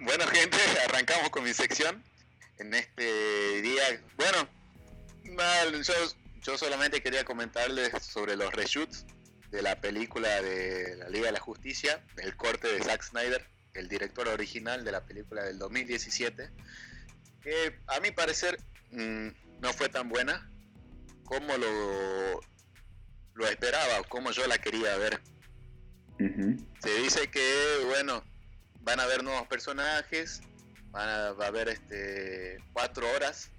Bueno, 0.00 0.26
gente, 0.28 0.56
arrancamos 0.88 1.30
con 1.30 1.44
mi 1.44 1.54
sección. 1.54 2.02
En 2.58 2.72
este 2.72 3.60
día, 3.60 3.82
bueno, 4.16 4.48
yo, 5.82 5.94
yo 6.42 6.56
solamente 6.56 7.02
quería 7.02 7.24
comentarles 7.24 7.92
sobre 8.02 8.34
los 8.36 8.52
reshoots 8.52 9.04
de 9.50 9.62
la 9.62 9.78
película 9.80 10.40
de 10.40 10.96
la 10.96 11.08
Liga 11.10 11.26
de 11.26 11.32
la 11.32 11.40
Justicia, 11.40 12.02
el 12.16 12.34
corte 12.36 12.68
de 12.68 12.82
Zack 12.82 13.02
Snyder, 13.02 13.46
el 13.76 13.88
director 13.88 14.28
original 14.28 14.84
de 14.84 14.92
la 14.92 15.04
película 15.04 15.44
del 15.44 15.58
2017, 15.58 16.50
que 17.40 17.78
a 17.86 18.00
mi 18.00 18.10
parecer 18.10 18.58
mm, 18.90 19.28
no 19.60 19.72
fue 19.72 19.88
tan 19.88 20.08
buena 20.08 20.50
como 21.24 21.56
lo, 21.56 22.40
lo 23.34 23.46
esperaba 23.46 24.00
o 24.00 24.04
como 24.04 24.30
yo 24.30 24.46
la 24.46 24.58
quería 24.58 24.96
ver. 24.96 25.20
Se 26.78 26.94
dice 27.02 27.28
que, 27.28 27.84
bueno, 27.86 28.24
van 28.80 29.00
a 29.00 29.02
haber 29.02 29.22
nuevos 29.22 29.46
personajes, 29.48 30.40
van 30.90 31.08
a, 31.08 31.32
va 31.32 31.44
a 31.44 31.48
haber 31.48 31.68
este, 31.68 32.58
cuatro 32.72 33.06
horas 33.14 33.50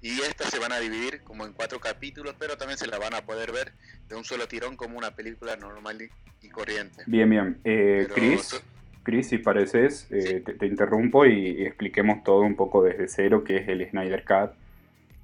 y 0.00 0.20
estas 0.20 0.50
se 0.50 0.58
van 0.58 0.72
a 0.72 0.78
dividir 0.78 1.22
como 1.22 1.44
en 1.44 1.52
cuatro 1.52 1.80
capítulos, 1.80 2.34
pero 2.38 2.56
también 2.56 2.78
se 2.78 2.86
la 2.86 2.98
van 2.98 3.14
a 3.14 3.26
poder 3.26 3.52
ver 3.52 3.72
de 4.08 4.14
un 4.14 4.24
solo 4.24 4.48
tirón 4.48 4.76
como 4.76 4.96
una 4.96 5.14
película 5.14 5.56
normal 5.56 6.08
y, 6.40 6.48
corriente. 6.50 7.02
bien, 7.06 7.30
bien. 7.30 7.60
Eh, 7.64 8.06
Chris, 8.14 8.62
Chris, 9.04 9.28
si 9.28 9.38
pareces, 9.38 10.08
eh, 10.10 10.42
te, 10.44 10.54
te 10.54 10.66
interrumpo 10.66 11.24
y, 11.26 11.50
y 11.50 11.66
expliquemos 11.66 12.24
todo 12.24 12.40
un 12.40 12.56
poco 12.56 12.82
desde 12.82 13.06
cero, 13.06 13.44
qué 13.44 13.58
es 13.58 13.68
el 13.68 13.88
Snyder 13.88 14.24
Cut. 14.24 14.50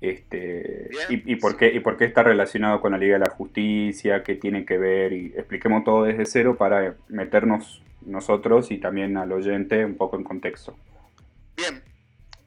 Este, 0.00 0.88
y, 1.10 1.32
y 1.32 1.36
por 1.36 1.56
qué, 1.56 1.72
y 1.74 1.80
por 1.80 1.98
qué 1.98 2.06
está 2.06 2.22
relacionado 2.22 2.80
con 2.80 2.92
la 2.92 2.98
Liga 2.98 3.14
de 3.14 3.24
la 3.24 3.30
Justicia, 3.30 4.22
qué 4.22 4.34
tiene 4.34 4.64
que 4.64 4.78
ver, 4.78 5.12
y 5.12 5.26
expliquemos 5.36 5.84
todo 5.84 6.04
desde 6.04 6.24
cero 6.24 6.56
para 6.56 6.94
meternos 7.08 7.82
nosotros 8.06 8.70
y 8.70 8.78
también 8.78 9.16
al 9.16 9.30
oyente 9.32 9.84
un 9.84 9.96
poco 9.96 10.16
en 10.16 10.24
contexto. 10.24 10.76
Bien, 11.56 11.82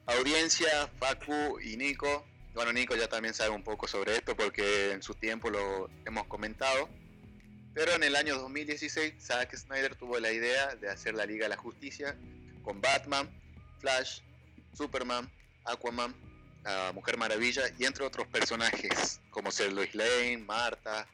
audiencia, 0.06 0.88
Facu 0.98 1.60
y 1.60 1.76
Nico. 1.76 2.24
Bueno, 2.54 2.72
Nico 2.72 2.96
ya 2.96 3.08
también 3.08 3.34
sabe 3.34 3.50
un 3.50 3.62
poco 3.62 3.86
sobre 3.86 4.16
esto 4.16 4.34
porque 4.36 4.92
en 4.92 5.02
su 5.02 5.14
tiempo 5.14 5.50
lo 5.50 5.88
hemos 6.04 6.24
comentado. 6.26 6.88
Pero 7.74 7.92
en 7.92 8.04
el 8.04 8.14
año 8.14 8.36
2016, 8.38 9.14
Zack 9.18 9.56
Snyder 9.56 9.96
tuvo 9.96 10.18
la 10.20 10.30
idea 10.30 10.76
de 10.76 10.88
hacer 10.88 11.14
la 11.14 11.26
Liga 11.26 11.46
de 11.46 11.50
la 11.50 11.56
Justicia 11.56 12.16
con 12.62 12.80
Batman, 12.80 13.28
Flash, 13.80 14.20
Superman, 14.72 15.28
Aquaman, 15.64 16.14
la 16.62 16.92
Mujer 16.92 17.18
Maravilla 17.18 17.62
y 17.78 17.84
entre 17.84 18.04
otros 18.04 18.28
personajes 18.28 19.20
como 19.30 19.50
ser 19.50 19.72
Lois 19.72 19.94
Lane, 19.94 20.38
Marta 20.38 21.06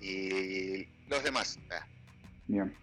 y 0.00 0.86
los 1.08 1.22
demás. 1.22 1.58
Ah, 1.70 1.86
Bien. 2.46 2.74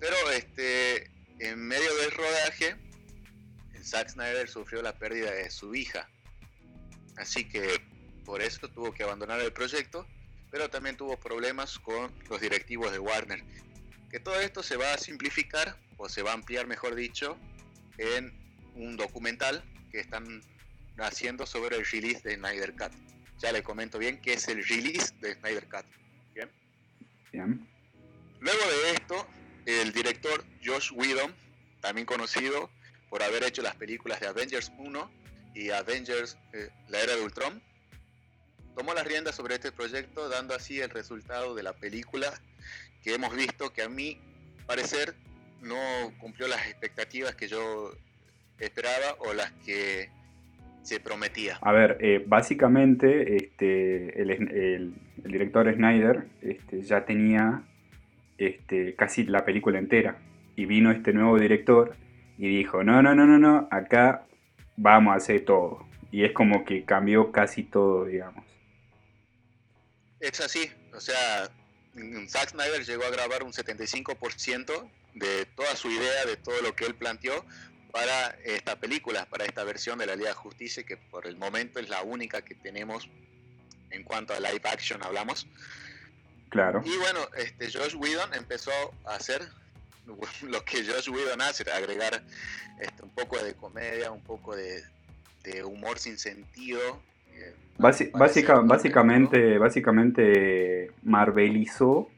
Pero 0.00 0.16
este, 0.32 1.10
en 1.38 1.58
medio 1.60 1.94
del 1.96 2.10
rodaje, 2.10 2.76
Zack 3.82 4.10
Snyder 4.10 4.48
sufrió 4.48 4.82
la 4.82 4.98
pérdida 4.98 5.30
de 5.30 5.48
su 5.50 5.74
hija. 5.74 6.08
Así 7.16 7.48
que 7.48 7.80
por 8.24 8.42
eso 8.42 8.68
tuvo 8.68 8.92
que 8.92 9.04
abandonar 9.04 9.40
el 9.40 9.52
proyecto, 9.52 10.06
pero 10.50 10.70
también 10.70 10.96
tuvo 10.96 11.16
problemas 11.16 11.78
con 11.78 12.12
los 12.28 12.40
directivos 12.40 12.92
de 12.92 12.98
Warner. 12.98 13.42
Que 14.10 14.20
todo 14.20 14.40
esto 14.40 14.62
se 14.62 14.76
va 14.76 14.94
a 14.94 14.98
simplificar, 14.98 15.76
o 15.96 16.08
se 16.08 16.22
va 16.22 16.30
a 16.30 16.34
ampliar, 16.34 16.66
mejor 16.66 16.94
dicho, 16.94 17.36
en 17.98 18.32
un 18.74 18.96
documental 18.96 19.64
que 19.90 20.00
están 20.00 20.42
haciendo 20.98 21.46
sobre 21.46 21.76
el 21.76 21.84
release 21.84 22.20
de 22.28 22.36
Snyder 22.36 22.74
Cut. 22.74 22.92
Ya 23.38 23.52
le 23.52 23.62
comento 23.62 23.98
bien 23.98 24.20
que 24.20 24.34
es 24.34 24.48
el 24.48 24.64
release 24.64 25.14
de 25.20 25.34
Snyder 25.34 25.68
Cut. 25.68 25.86
Bien. 26.34 26.50
Bien. 27.32 27.68
Luego 28.40 28.60
de 28.60 28.90
esto, 28.92 29.26
el 29.66 29.92
director 29.92 30.44
Josh 30.64 30.92
Whedon, 30.92 31.34
también 31.80 32.06
conocido 32.06 32.70
por 33.08 33.22
haber 33.22 33.44
hecho 33.44 33.62
las 33.62 33.76
películas 33.76 34.20
de 34.20 34.26
Avengers 34.26 34.72
1 34.78 35.10
y 35.54 35.70
Avengers 35.70 36.36
eh, 36.52 36.70
La 36.88 37.00
Era 37.00 37.16
de 37.16 37.22
Ultron, 37.22 37.62
tomó 38.76 38.92
las 38.92 39.06
riendas 39.06 39.34
sobre 39.34 39.54
este 39.54 39.72
proyecto, 39.72 40.28
dando 40.28 40.54
así 40.54 40.80
el 40.80 40.90
resultado 40.90 41.54
de 41.54 41.62
la 41.62 41.72
película 41.72 42.26
que 43.02 43.14
hemos 43.14 43.34
visto 43.34 43.72
que 43.72 43.82
a 43.82 43.88
mí 43.88 44.18
parecer 44.66 45.14
no 45.62 45.76
cumplió 46.18 46.46
las 46.46 46.60
expectativas 46.68 47.34
que 47.34 47.48
yo 47.48 47.90
esperaba 48.60 49.16
o 49.20 49.32
las 49.32 49.50
que 49.64 50.10
se 50.82 51.00
prometía. 51.00 51.58
A 51.62 51.72
ver, 51.72 51.96
eh, 52.00 52.22
básicamente 52.26 53.36
este, 53.36 54.20
el, 54.20 54.94
director 55.24 55.72
Snyder 55.74 56.26
este, 56.42 56.82
ya 56.82 57.04
tenía 57.06 57.62
este, 58.36 58.94
casi 58.94 59.24
la 59.24 59.44
película 59.44 59.78
entera 59.78 60.18
y 60.54 60.66
vino 60.66 60.90
este 60.90 61.12
nuevo 61.14 61.38
director 61.38 61.96
y 62.36 62.48
dijo, 62.48 62.84
no, 62.84 63.02
no, 63.02 63.14
no, 63.14 63.26
no, 63.26 63.38
no, 63.38 63.68
acá 63.70 64.26
vamos 64.76 65.14
a 65.14 65.16
hacer 65.16 65.44
todo. 65.46 65.86
Y 66.12 66.24
es 66.24 66.32
como 66.32 66.64
que 66.64 66.84
cambió 66.84 67.32
casi 67.32 67.62
todo, 67.64 68.04
digamos. 68.04 68.45
Es 70.20 70.40
así, 70.40 70.70
o 70.94 71.00
sea, 71.00 71.50
Zack 72.28 72.50
Snyder 72.50 72.84
llegó 72.84 73.04
a 73.04 73.10
grabar 73.10 73.42
un 73.42 73.52
75% 73.52 74.90
de 75.14 75.46
toda 75.46 75.76
su 75.76 75.90
idea, 75.90 76.24
de 76.24 76.36
todo 76.36 76.60
lo 76.62 76.74
que 76.74 76.86
él 76.86 76.94
planteó 76.94 77.44
para 77.90 78.30
esta 78.44 78.76
película, 78.76 79.26
para 79.26 79.44
esta 79.44 79.64
versión 79.64 79.98
de 79.98 80.06
la 80.06 80.16
Liga 80.16 80.28
de 80.28 80.34
Justicia, 80.34 80.82
que 80.84 80.96
por 80.96 81.26
el 81.26 81.36
momento 81.36 81.80
es 81.80 81.88
la 81.88 82.02
única 82.02 82.42
que 82.42 82.54
tenemos 82.54 83.08
en 83.90 84.04
cuanto 84.04 84.34
a 84.34 84.40
live 84.40 84.60
action 84.64 85.02
hablamos. 85.02 85.46
Claro. 86.50 86.82
Y 86.84 86.96
bueno, 86.98 87.20
este 87.36 87.70
Josh 87.70 87.94
Whedon 87.94 88.34
empezó 88.34 88.70
a 89.04 89.14
hacer 89.14 89.42
lo 90.42 90.64
que 90.64 90.84
Josh 90.84 91.08
Whedon 91.08 91.40
hace, 91.40 91.70
agregar 91.70 92.22
este, 92.80 93.02
un 93.02 93.10
poco 93.10 93.38
de 93.42 93.54
comedia, 93.54 94.10
un 94.10 94.22
poco 94.22 94.54
de, 94.54 94.84
humor 95.64 95.98
sin 95.98 96.18
sentido. 96.18 97.00
Eh, 97.36 97.54
básicamente, 97.78 99.58
básicamente 99.58 100.90
marvelizó. 101.02 102.08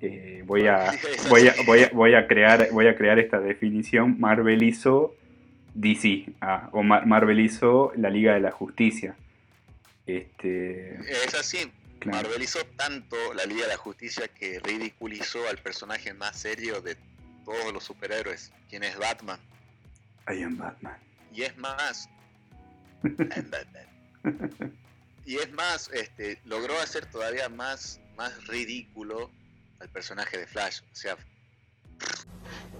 Eh, 0.00 0.42
voy, 0.46 0.66
a, 0.66 0.92
voy, 1.28 1.48
a, 1.48 1.54
voy, 1.66 1.82
a, 1.84 1.90
voy, 1.92 2.14
a, 2.14 2.26
crear, 2.26 2.68
voy 2.72 2.86
a 2.86 2.96
crear 2.96 3.18
esta 3.18 3.40
definición. 3.40 4.18
Marvelizó 4.18 5.14
DC 5.74 6.26
ah, 6.40 6.68
o 6.72 6.82
marvelizó 6.82 7.92
la 7.96 8.10
Liga 8.10 8.34
de 8.34 8.40
la 8.40 8.50
Justicia. 8.50 9.16
Este... 10.06 10.98
Es 11.10 11.34
así. 11.34 11.70
Marvelizó 12.04 12.58
tanto 12.76 13.16
la 13.34 13.44
Liga 13.44 13.62
de 13.62 13.68
la 13.68 13.76
Justicia 13.76 14.26
que 14.28 14.58
ridiculizó 14.60 15.48
al 15.48 15.58
personaje 15.58 16.12
más 16.14 16.36
serio 16.36 16.80
de 16.80 16.96
todos 17.44 17.72
los 17.72 17.84
superhéroes, 17.84 18.52
quien 18.68 18.82
es 18.82 18.98
Batman. 18.98 19.38
I 20.28 20.42
am 20.42 20.56
Batman. 20.56 20.96
Y 21.32 21.42
es 21.42 21.56
más, 21.56 22.08
y 25.24 25.36
es 25.36 25.52
más, 25.52 25.90
este, 25.92 26.38
logró 26.44 26.78
hacer 26.78 27.06
todavía 27.06 27.48
más, 27.48 28.00
más 28.16 28.46
ridículo 28.46 29.30
al 29.80 29.88
personaje 29.88 30.38
de 30.38 30.46
Flash. 30.46 30.80
O 30.92 30.94
sea. 30.94 31.16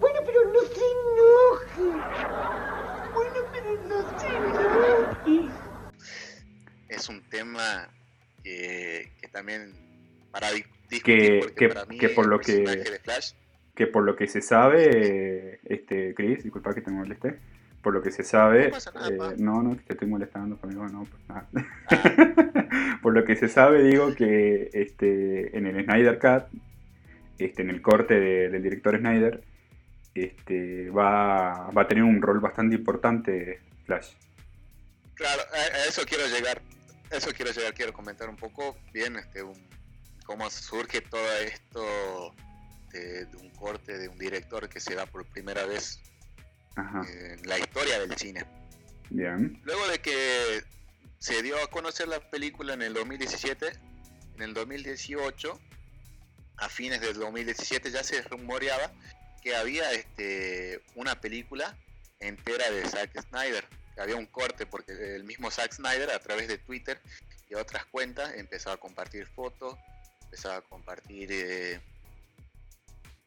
Bueno, 0.00 0.20
pero 0.24 0.44
no 0.52 0.60
se 0.60 0.84
enoje. 0.98 1.86
Bueno, 3.14 3.40
pero 3.52 3.82
no 3.88 4.18
se 4.18 4.26
enoje. 4.26 5.54
Es 6.88 7.08
un 7.08 7.22
tema 7.28 7.88
que, 8.42 9.12
que 9.20 9.28
también 9.28 9.72
para 10.30 10.50
discutir 10.50 11.02
que, 11.02 11.52
que, 11.56 11.68
para 11.68 11.86
mí 11.86 11.98
que 11.98 12.08
por 12.10 12.26
lo 12.26 12.38
que 12.38 12.58
de 12.58 12.98
Flash 12.98 13.32
que 13.74 13.86
por 13.86 14.04
lo 14.04 14.16
que 14.16 14.26
se 14.26 14.42
sabe, 14.42 15.60
este, 15.64 16.14
Chris, 16.14 16.42
disculpa 16.42 16.74
que 16.74 16.82
te 16.82 16.90
moleste, 16.90 17.38
por 17.82 17.92
lo 17.94 18.02
que 18.02 18.10
se 18.10 18.22
sabe, 18.22 18.68
eh, 18.68 19.34
no, 19.38 19.62
no, 19.62 19.76
que 19.76 19.82
te 19.82 19.92
estoy 19.94 20.08
molestando 20.08 20.56
conmigo, 20.56 20.86
no, 20.88 21.04
pues 21.04 21.22
nada. 21.28 21.48
Ah. 21.90 22.98
por 23.02 23.12
lo 23.12 23.24
que 23.24 23.36
se 23.36 23.48
sabe, 23.48 23.82
digo 23.82 24.14
que 24.14 24.70
este, 24.72 25.56
en 25.56 25.66
el 25.66 25.84
Snyder 25.84 26.18
Cut, 26.18 26.60
este, 27.38 27.62
en 27.62 27.70
el 27.70 27.82
corte 27.82 28.18
del 28.20 28.62
director 28.62 28.96
Snyder, 28.96 29.42
este, 30.14 30.90
va, 30.90 31.70
va 31.70 31.82
a 31.82 31.88
tener 31.88 32.04
un 32.04 32.22
rol 32.22 32.38
bastante 32.40 32.76
importante 32.76 33.60
Flash. 33.84 34.12
Claro, 35.14 35.42
a, 35.52 35.88
eso 35.88 36.02
quiero 36.06 36.26
llegar, 36.26 36.62
eso 37.10 37.30
quiero 37.34 37.50
llegar, 37.50 37.74
quiero 37.74 37.92
comentar 37.92 38.28
un 38.28 38.36
poco 38.36 38.76
bien 38.92 39.16
este, 39.16 39.42
cómo 40.24 40.48
surge 40.50 41.00
todo 41.00 41.32
esto 41.44 42.34
de, 42.92 43.26
un 43.40 43.50
corte 43.50 43.98
de 43.98 44.08
un 44.08 44.18
director 44.18 44.68
que 44.68 44.80
se 44.80 44.94
da 44.94 45.06
por 45.06 45.24
primera 45.26 45.66
vez 45.66 46.00
en 46.76 47.42
la 47.48 47.58
historia 47.58 47.98
del 48.00 48.16
cine. 48.16 48.44
Bien. 49.10 49.60
Luego 49.64 49.86
de 49.88 50.00
que 50.00 50.64
se 51.18 51.42
dio 51.42 51.62
a 51.62 51.68
conocer 51.68 52.08
la 52.08 52.20
película 52.30 52.74
en 52.74 52.82
el 52.82 52.94
2017, 52.94 53.72
en 54.36 54.42
el 54.42 54.54
2018, 54.54 55.60
a 56.56 56.68
fines 56.68 57.00
del 57.00 57.14
2017 57.14 57.90
ya 57.90 58.02
se 58.02 58.22
rumoreaba 58.22 58.92
que 59.42 59.56
había 59.56 59.92
este, 59.92 60.80
una 60.94 61.20
película 61.20 61.76
entera 62.20 62.70
de 62.70 62.88
Zack 62.88 63.20
Snyder. 63.28 63.66
Que 63.94 64.00
había 64.00 64.16
un 64.16 64.26
corte 64.26 64.64
porque 64.64 64.92
el 64.92 65.24
mismo 65.24 65.50
Zack 65.50 65.72
Snyder 65.72 66.10
a 66.10 66.18
través 66.18 66.48
de 66.48 66.56
Twitter 66.56 66.98
y 67.50 67.54
otras 67.54 67.84
cuentas 67.86 68.32
empezaba 68.36 68.76
a 68.76 68.78
compartir 68.78 69.26
fotos, 69.26 69.76
empezaba 70.24 70.56
a 70.56 70.62
compartir 70.62 71.28
eh, 71.30 71.80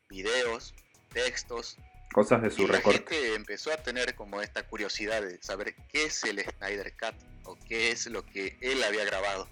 videos, 0.09 0.73
textos. 1.13 1.77
Cosas 2.15 2.41
de 2.41 2.49
su 2.49 2.61
y 2.61 2.67
La 2.67 2.79
gente 2.79 3.35
empezó 3.35 3.73
a 3.73 3.75
tener 3.75 4.15
como 4.15 4.41
esta 4.41 4.63
curiosidad 4.63 5.21
de 5.21 5.37
saber 5.41 5.75
qué 5.91 6.05
es 6.05 6.23
el 6.23 6.39
Snyder 6.39 6.93
Cut 6.93 7.13
o 7.43 7.57
qué 7.67 7.91
es 7.91 8.07
lo 8.07 8.25
que 8.25 8.55
él 8.61 8.81
había 8.87 9.03
grabado. 9.03 9.49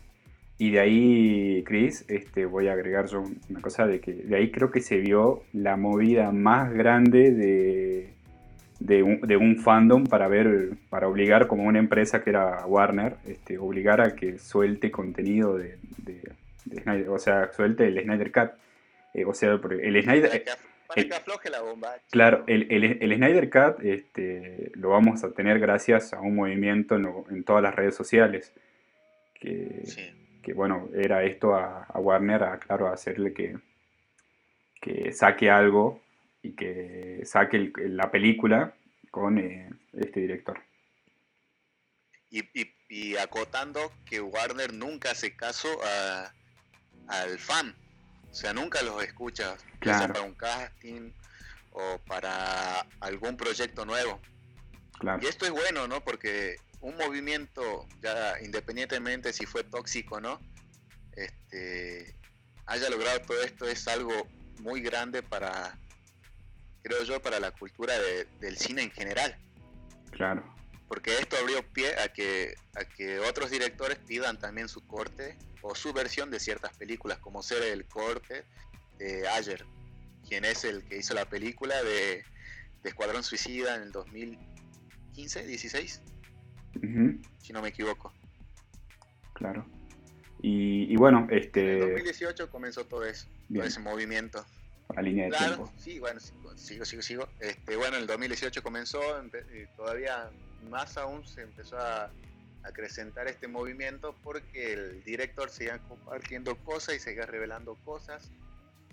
Y 0.57 0.71
de 0.71 0.79
ahí, 0.79 1.63
Chris, 1.65 2.05
este, 2.07 2.45
voy 2.45 2.69
a 2.69 2.71
agregar 2.71 3.07
yo 3.07 3.25
una 3.49 3.59
cosa 3.59 3.85
de 3.85 3.99
que 3.99 4.13
de 4.13 4.37
ahí 4.37 4.49
creo 4.49 4.71
que 4.71 4.79
se 4.79 4.95
vio 4.99 5.43
la 5.51 5.75
movida 5.75 6.31
más 6.31 6.71
grande 6.71 7.31
de, 7.31 8.13
de, 8.79 9.03
un, 9.03 9.57
fandom 9.57 10.05
para 10.05 10.29
ver, 10.29 10.69
para 10.89 11.09
obligar 11.09 11.47
como 11.47 11.63
una 11.63 11.79
empresa 11.79 12.23
que 12.23 12.29
era 12.29 12.65
Warner, 12.65 13.17
este, 13.27 13.57
obligar 13.57 13.99
a 13.99 14.15
que 14.15 14.39
suelte 14.39 14.89
contenido 14.89 15.57
de, 15.57 15.79
de, 15.97 16.31
de 16.63 16.81
Snyder, 16.81 17.09
o 17.09 17.19
sea, 17.19 17.51
suelte 17.51 17.87
el 17.87 18.01
Snyder 18.01 18.31
Cut. 18.31 18.51
Eh, 19.13 19.25
o 19.25 19.33
sea, 19.33 19.49
el 19.51 20.01
Snyder... 20.01 20.45
Para 20.95 21.07
que, 21.07 21.15
afloje 21.15 21.49
la 21.49 21.61
bomba. 21.61 21.95
Claro, 22.11 22.43
el, 22.47 22.71
el, 22.71 23.15
Snyder 23.15 23.49
Cut 23.49 23.83
este, 23.83 24.71
lo 24.75 24.89
vamos 24.89 25.23
a 25.23 25.31
tener 25.31 25.59
gracias 25.59 26.13
a 26.13 26.19
un 26.19 26.35
movimiento 26.35 26.95
en, 26.95 27.43
todas 27.43 27.63
las 27.63 27.75
redes 27.75 27.95
sociales. 27.95 28.53
Que, 29.39 29.83
que 30.41 30.53
bueno, 30.53 30.89
era 30.93 31.23
esto 31.23 31.55
a, 31.55 31.87
Warner, 31.95 32.43
a, 32.43 32.59
claro, 32.59 32.87
a 32.87 32.93
hacerle 32.93 33.33
que, 33.33 33.57
que 34.81 35.11
saque 35.11 35.49
algo 35.49 36.01
y 36.41 36.51
que 36.51 37.21
saque 37.25 37.71
la 37.77 38.11
película 38.11 38.73
con 39.09 39.37
eh, 39.37 39.69
este 39.93 40.21
director. 40.21 40.59
Y, 42.29 42.39
y, 42.59 42.73
y, 42.89 43.15
acotando 43.17 43.91
que 44.05 44.19
Warner 44.19 44.73
nunca 44.73 45.11
hace 45.11 45.35
caso 45.35 45.69
a, 45.83 46.33
al 47.07 47.37
fan. 47.37 47.75
O 48.33 48.35
sea, 48.35 48.51
nunca 48.51 48.81
los 48.81 49.03
escuchas, 49.03 49.63
claro. 49.77 50.11
para 50.11 50.25
un 50.25 50.33
casting 50.33 51.11
o 51.71 51.99
para 52.07 52.81
algún 52.99 53.37
proyecto 53.37 53.85
nuevo. 53.85 54.19
Y 55.21 55.27
esto 55.27 55.45
es 55.45 55.51
bueno, 55.51 55.87
¿no? 55.87 56.03
Porque 56.03 56.55
un 56.81 56.97
movimiento, 56.97 57.87
ya 58.01 58.41
independientemente 58.41 59.33
si 59.33 59.45
fue 59.45 59.63
tóxico 59.63 60.15
o 60.15 60.19
no, 60.19 60.41
este, 61.15 62.15
haya 62.65 62.89
logrado 62.89 63.21
todo 63.21 63.39
esto 63.43 63.67
es 63.67 63.87
algo 63.87 64.27
muy 64.61 64.81
grande 64.81 65.21
para, 65.21 65.77
creo 66.81 67.03
yo, 67.03 67.21
para 67.21 67.39
la 67.39 67.51
cultura 67.51 67.93
del 68.39 68.57
cine 68.57 68.81
en 68.81 68.91
general. 68.91 69.37
Claro. 70.09 70.52
Porque 70.93 71.17
esto 71.17 71.35
abrió 71.37 71.63
pie 71.73 71.99
a 71.99 72.09
que, 72.09 72.53
a 72.75 72.85
que 72.85 73.17
otros 73.17 73.49
directores 73.49 73.97
pidan 73.97 74.37
también 74.37 74.69
su 74.69 74.85
corte 74.85 75.39
o 75.63 75.73
su 75.73 75.91
versión 75.91 76.29
de 76.29 76.39
ciertas 76.39 76.77
películas, 76.77 77.17
como 77.17 77.41
ser 77.41 77.63
el 77.63 77.85
corte 77.87 78.43
de 78.99 79.27
Ayer. 79.29 79.65
quien 80.29 80.45
es 80.45 80.63
el 80.65 80.83
que 80.85 80.97
hizo 80.97 81.15
la 81.15 81.25
película 81.25 81.81
de, 81.81 82.23
de 82.83 82.89
Escuadrón 82.89 83.23
Suicida 83.23 83.75
en 83.75 83.81
el 83.81 83.91
2015, 83.91 85.47
16, 85.47 86.01
Ujú, 86.75 87.19
si 87.39 87.53
no 87.53 87.63
me 87.63 87.69
equivoco. 87.69 88.13
claro. 89.33 89.65
Y, 90.43 90.93
y 90.93 90.95
bueno, 90.95 91.25
En 91.31 91.39
este, 91.39 91.79
2018 91.79 92.51
comenzó 92.51 92.85
todo 92.85 93.03
eso, 93.03 93.25
Bien. 93.49 93.61
todo 93.61 93.67
ese 93.67 93.79
movimiento. 93.79 94.45
la 94.95 95.01
línea 95.01 95.23
de 95.25 95.31
Claro, 95.31 95.55
tiempo. 95.55 95.73
sí, 95.79 95.97
bueno, 95.97 96.19
sigo, 96.55 96.85
sigo, 96.85 97.01
sigo. 97.01 97.27
Este, 97.39 97.75
bueno, 97.77 97.95
en 97.95 98.01
el 98.03 98.07
2018 98.07 98.61
comenzó, 98.61 98.99
y 99.25 99.65
todavía 99.75 100.29
más 100.69 100.97
aún 100.97 101.25
se 101.25 101.41
empezó 101.41 101.77
a 101.77 102.11
acrecentar 102.63 103.27
este 103.27 103.47
movimiento 103.47 104.15
porque 104.23 104.73
el 104.73 105.03
director 105.03 105.49
seguía 105.49 105.79
compartiendo 105.79 106.55
cosas 106.63 106.95
y 106.95 106.99
seguía 106.99 107.25
revelando 107.25 107.75
cosas 107.83 108.31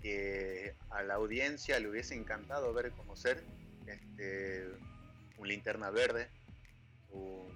que 0.01 0.75
a 0.89 1.03
la 1.03 1.15
audiencia 1.15 1.79
le 1.79 1.89
hubiese 1.89 2.15
encantado 2.15 2.73
ver 2.73 2.91
conocer 2.91 3.43
este, 3.85 4.67
un 5.37 5.47
linterna 5.47 5.89
verde, 5.89 6.27
un 7.11 7.47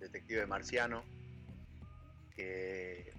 detective 0.00 0.46
marciano, 0.46 1.04
que 2.34 3.12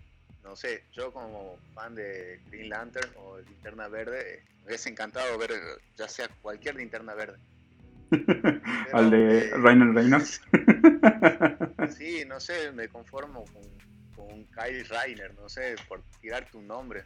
no 0.44 0.56
sé, 0.56 0.84
yo 0.94 1.14
como 1.14 1.58
fan 1.74 1.96
de 1.96 2.40
Green 2.50 2.70
Lantern 2.70 3.12
o 3.18 3.38
de 3.38 3.44
Linterna 3.44 3.88
Verde, 3.88 4.42
me 4.60 4.68
hubiese 4.68 4.90
encantado 4.90 5.38
ver 5.38 5.52
ya 5.96 6.08
sea 6.08 6.30
cualquier 6.42 6.76
linterna 6.76 7.14
verde. 7.14 7.38
Al 8.94 9.12
de 9.12 9.52
Ryan 9.52 9.96
Reynolds. 9.96 10.42
Sí, 11.98 12.24
no 12.28 12.40
sé, 12.40 12.72
me 12.72 12.88
conformo 12.88 13.46
con, 13.46 13.64
con 14.16 14.46
Kyle 14.46 14.86
Reiner, 14.86 15.34
no 15.34 15.50
sé, 15.50 15.76
por 15.88 16.02
tirarte 16.22 16.56
un 16.58 16.68
nombre. 16.68 17.04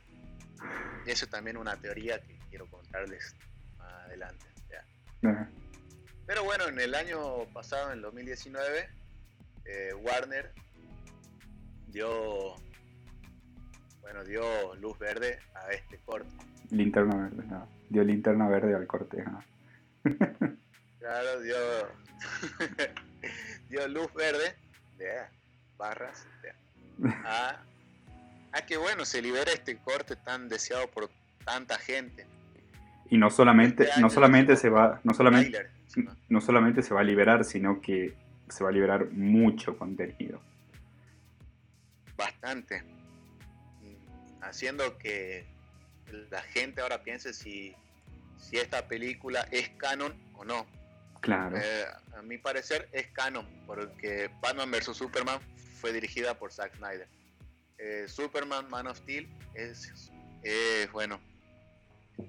Y 1.05 1.11
eso 1.11 1.25
también 1.27 1.55
es 1.55 1.61
una 1.61 1.75
teoría 1.77 2.19
que 2.19 2.37
quiero 2.49 2.67
contarles 2.67 3.35
más 3.77 3.93
adelante. 4.05 4.45
ya. 5.21 5.49
Pero 6.25 6.43
bueno, 6.43 6.67
en 6.67 6.79
el 6.79 6.95
año 6.95 7.45
pasado, 7.53 7.91
en 7.91 7.97
el 7.97 8.01
2019, 8.01 8.89
eh, 9.65 9.93
Warner 10.01 10.51
dio, 11.87 12.55
bueno, 14.01 14.23
dio 14.23 14.75
luz 14.75 14.97
verde 14.99 15.39
a 15.55 15.71
este 15.71 15.97
corte. 15.99 16.29
Linterna 16.71 17.15
verde, 17.15 17.43
no. 17.47 17.67
Dio 17.89 18.03
linterna 18.03 18.47
verde 18.47 18.75
al 18.75 18.87
corte. 18.87 19.23
Claro, 21.03 21.41
dio, 21.41 21.57
dio 23.69 23.87
luz 23.89 24.13
verde, 24.13 24.55
de 24.97 25.09
barras, 25.77 26.25
de- 26.41 27.09
a, 27.25 27.61
a 28.53 28.65
que 28.65 28.77
bueno, 28.77 29.03
se 29.03 29.21
libere 29.21 29.51
este 29.51 29.75
corte 29.79 30.15
tan 30.15 30.47
deseado 30.47 30.89
por 30.91 31.09
tanta 31.43 31.77
gente. 31.77 32.25
Y 33.09 33.17
no 33.17 33.29
solamente, 33.29 33.83
Este 33.83 33.99
no 33.99 34.09
solamente 34.09 34.55
se 34.55 34.69
va, 34.69 35.01
no 35.03 35.13
solamente, 35.13 35.49
Trailer, 35.51 35.71
no 36.29 36.39
solamente 36.39 36.81
se 36.81 36.93
va 36.93 37.01
a 37.01 37.03
liberar, 37.03 37.43
sino 37.43 37.81
que 37.81 38.15
se 38.47 38.63
va 38.63 38.69
a 38.69 38.73
liberar 38.73 39.09
mucho 39.11 39.77
contenido. 39.77 40.41
bastante. 42.15 42.81
Haciendo 44.41 44.97
que 44.97 45.45
la 46.29 46.41
gente 46.43 46.79
ahora 46.81 47.03
piense 47.03 47.33
si, 47.33 47.75
si 48.37 48.55
esta 48.57 48.87
película 48.87 49.45
es 49.51 49.67
canon 49.71 50.13
o 50.35 50.45
no. 50.45 50.65
Claro. 51.23 51.57
Eh, 51.57 51.85
a 52.17 52.21
mi 52.21 52.37
parecer 52.37 52.87
es 52.91 53.07
canon, 53.07 53.47
porque 53.65 54.29
Batman 54.41 54.69
vs. 54.69 54.95
Superman 54.95 55.39
fue 55.79 55.91
dirigida 55.93 56.37
por 56.37 56.51
Zack 56.51 56.75
Snyder. 56.75 57.07
Eh, 57.77 58.05
Superman 58.07 58.69
Man 58.69 58.87
of 58.87 58.97
Steel 58.97 59.27
es, 59.55 60.11
bueno, 60.91 61.19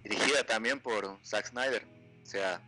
dirigida 0.04 0.44
también 0.44 0.78
por 0.80 1.18
Zack 1.24 1.46
Snyder. 1.46 1.82
O 2.22 2.26
sea, 2.26 2.60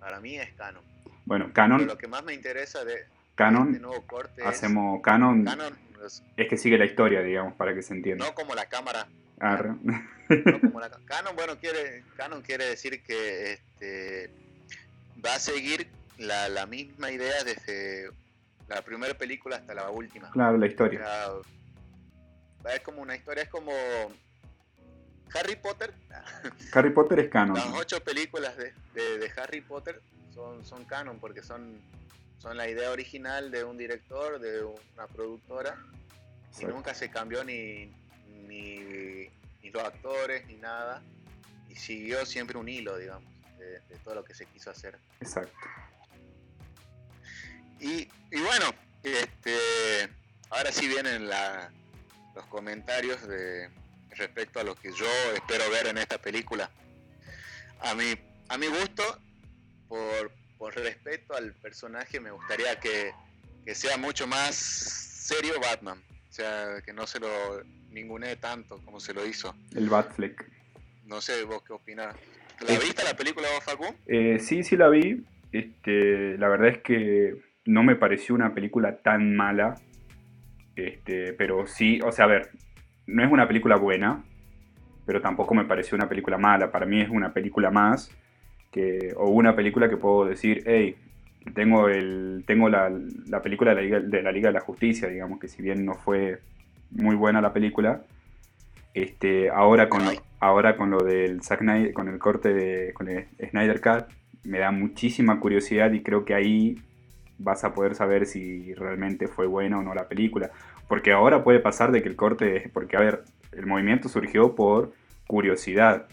para 0.00 0.20
mí 0.20 0.38
es 0.38 0.52
canon. 0.54 0.82
Bueno, 1.24 1.46
Pero 1.46 1.54
canon, 1.54 1.86
lo 1.86 1.98
que 1.98 2.06
más 2.06 2.22
me 2.22 2.32
interesa 2.32 2.84
de, 2.84 2.92
de 2.94 3.00
este 3.00 3.10
canon, 3.34 3.72
nuevo 3.82 4.06
corte 4.06 4.42
es 4.42 4.46
hacemos 4.46 5.02
canon, 5.02 5.44
canon, 5.44 5.76
es 6.06 6.22
es 6.36 6.48
que 6.48 6.56
sigue 6.56 6.78
la 6.78 6.84
historia, 6.84 7.20
digamos, 7.20 7.54
para 7.54 7.74
que 7.74 7.82
se 7.82 7.94
entienda. 7.94 8.24
no 8.24 8.32
como 8.34 8.54
la 8.54 8.66
cámara 8.68 9.08
Arre. 9.40 9.70
no 9.82 10.60
como 10.60 10.78
la- 10.80 10.90
Canon, 11.04 11.34
bueno, 11.36 11.58
quiere, 11.58 12.04
Canon 12.16 12.42
quiere 12.42 12.64
decir 12.66 13.02
que 13.02 13.54
este, 13.54 14.30
va 15.24 15.34
a 15.34 15.38
seguir 15.38 15.88
la, 16.18 16.48
la 16.48 16.66
misma 16.66 17.10
idea 17.10 17.44
desde 17.44 18.10
la 18.68 18.82
primera 18.82 19.14
película 19.14 19.56
hasta 19.56 19.74
la 19.74 19.90
última. 19.90 20.30
Claro, 20.30 20.56
la 20.58 20.66
historia. 20.66 21.00
va- 22.64 22.74
es 22.74 22.80
como 22.80 23.02
una 23.02 23.14
historia, 23.14 23.44
es 23.44 23.48
como 23.48 23.72
Harry 25.34 25.56
Potter. 25.56 25.92
Harry 26.72 26.90
Potter 26.90 27.20
es 27.20 27.28
canon. 27.30 27.56
Las 27.56 27.72
ocho 27.74 28.00
películas 28.02 28.56
de, 28.56 28.72
de- 28.94 29.18
de 29.18 29.30
Harry 29.36 29.60
Potter 29.60 30.00
son, 30.34 30.64
son 30.64 30.84
canon 30.84 31.18
porque 31.18 31.42
son, 31.42 31.78
son 32.38 32.56
la 32.56 32.68
idea 32.68 32.90
original 32.90 33.50
de 33.50 33.64
un 33.64 33.76
director, 33.76 34.38
de 34.40 34.64
una 34.64 35.06
productora 35.06 35.76
y 36.60 36.64
nunca 36.64 36.94
se 36.94 37.10
cambió 37.10 37.44
ni, 37.44 37.92
ni, 38.48 39.28
ni 39.62 39.70
los 39.70 39.84
actores 39.84 40.46
ni 40.46 40.54
nada 40.56 41.02
y 41.68 41.74
siguió 41.76 42.24
siempre 42.24 42.56
un 42.58 42.68
hilo 42.68 42.96
digamos 42.96 43.24
de, 43.66 43.80
de 43.80 43.96
todo 44.04 44.14
lo 44.14 44.24
que 44.24 44.34
se 44.34 44.46
quiso 44.46 44.70
hacer. 44.70 44.98
Exacto. 45.20 45.56
y, 47.80 48.08
y 48.30 48.40
bueno 48.40 48.74
este 49.02 49.56
ahora 50.50 50.72
sí 50.72 50.88
vienen 50.88 51.28
la- 51.28 51.70
los 52.34 52.44
comentarios 52.46 53.26
de 53.26 53.70
respecto 54.10 54.60
a 54.60 54.64
lo 54.64 54.74
que 54.74 54.92
yo 54.92 55.06
espero 55.34 55.70
ver 55.70 55.86
en 55.86 55.96
esta 55.98 56.18
película. 56.18 56.70
A 57.80 57.94
mi 57.94 58.14
a 58.48 58.58
mi 58.58 58.66
gusto 58.66 59.02
por, 59.88 60.30
por 60.58 60.74
respeto 60.74 61.34
al 61.34 61.52
personaje 61.54 62.20
me 62.20 62.30
gustaría 62.30 62.78
que, 62.80 63.12
que 63.64 63.74
sea 63.74 63.96
mucho 63.96 64.26
más 64.26 64.54
serio 64.54 65.58
Batman. 65.60 66.02
O 66.28 66.32
sea 66.32 66.82
que 66.84 66.92
no 66.92 67.06
se 67.06 67.20
lo 67.20 67.62
ningunee 67.90 68.36
tanto 68.36 68.78
como 68.84 69.00
se 69.00 69.14
lo 69.14 69.24
hizo. 69.26 69.54
El 69.74 69.88
Batfleck. 69.88 70.44
no 71.04 71.20
sé 71.22 71.42
vos 71.44 71.62
qué 71.62 71.72
opinás 71.72 72.14
¿la 72.60 72.78
viste 72.78 73.04
la 73.04 73.16
película 73.16 73.46
Facu? 73.62 73.84
Eh, 74.06 74.38
sí, 74.38 74.62
sí 74.62 74.76
la 74.76 74.88
vi. 74.88 75.24
Este, 75.52 76.36
la 76.38 76.48
verdad 76.48 76.68
es 76.68 76.78
que 76.78 77.36
no 77.64 77.82
me 77.82 77.96
pareció 77.96 78.34
una 78.34 78.54
película 78.54 78.98
tan 78.98 79.34
mala. 79.34 79.74
Este, 80.74 81.32
pero 81.32 81.66
sí, 81.66 82.00
o 82.04 82.12
sea, 82.12 82.26
a 82.26 82.28
ver, 82.28 82.50
no 83.06 83.24
es 83.24 83.30
una 83.30 83.48
película 83.48 83.76
buena, 83.76 84.24
pero 85.06 85.20
tampoco 85.20 85.54
me 85.54 85.64
pareció 85.64 85.96
una 85.96 86.08
película 86.08 86.38
mala. 86.38 86.70
Para 86.70 86.86
mí 86.86 87.00
es 87.00 87.08
una 87.08 87.32
película 87.32 87.70
más 87.70 88.10
que, 88.70 89.14
o 89.16 89.28
una 89.30 89.56
película 89.56 89.88
que 89.88 89.96
puedo 89.96 90.26
decir, 90.26 90.62
hey, 90.66 90.96
tengo 91.54 91.88
el, 91.88 92.44
tengo 92.46 92.68
la, 92.68 92.92
la 93.28 93.42
película 93.42 93.70
de 93.70 93.76
la, 93.76 93.82
Liga, 93.82 94.00
de 94.00 94.22
la 94.22 94.32
Liga 94.32 94.48
de 94.48 94.54
la 94.54 94.60
Justicia, 94.60 95.08
digamos 95.08 95.38
que 95.38 95.48
si 95.48 95.62
bien 95.62 95.84
no 95.84 95.94
fue 95.94 96.40
muy 96.90 97.14
buena 97.14 97.40
la 97.40 97.52
película, 97.52 98.02
este, 98.96 99.50
ahora 99.50 99.90
con, 99.90 100.06
lo, 100.06 100.10
ahora 100.40 100.78
con 100.78 100.90
lo 100.90 101.04
del 101.04 101.42
Zack 101.42 101.60
Snyder, 101.60 101.92
con 101.92 102.08
el 102.08 102.18
corte 102.18 102.54
de, 102.54 102.94
con 102.94 103.08
el 103.08 103.26
Snyder 103.50 103.82
Cut, 103.82 104.06
me 104.44 104.58
da 104.58 104.70
muchísima 104.70 105.38
curiosidad 105.38 105.92
y 105.92 106.02
creo 106.02 106.24
que 106.24 106.32
ahí 106.32 106.78
vas 107.36 107.62
a 107.64 107.74
poder 107.74 107.94
saber 107.94 108.24
si 108.24 108.72
realmente 108.72 109.28
fue 109.28 109.46
buena 109.46 109.78
o 109.78 109.82
no 109.82 109.94
la 109.94 110.08
película. 110.08 110.50
Porque 110.88 111.12
ahora 111.12 111.44
puede 111.44 111.60
pasar 111.60 111.92
de 111.92 112.02
que 112.02 112.08
el 112.08 112.16
corte, 112.16 112.70
porque 112.72 112.96
a 112.96 113.00
ver, 113.00 113.24
el 113.52 113.66
movimiento 113.66 114.08
surgió 114.08 114.54
por 114.54 114.94
curiosidad, 115.26 116.06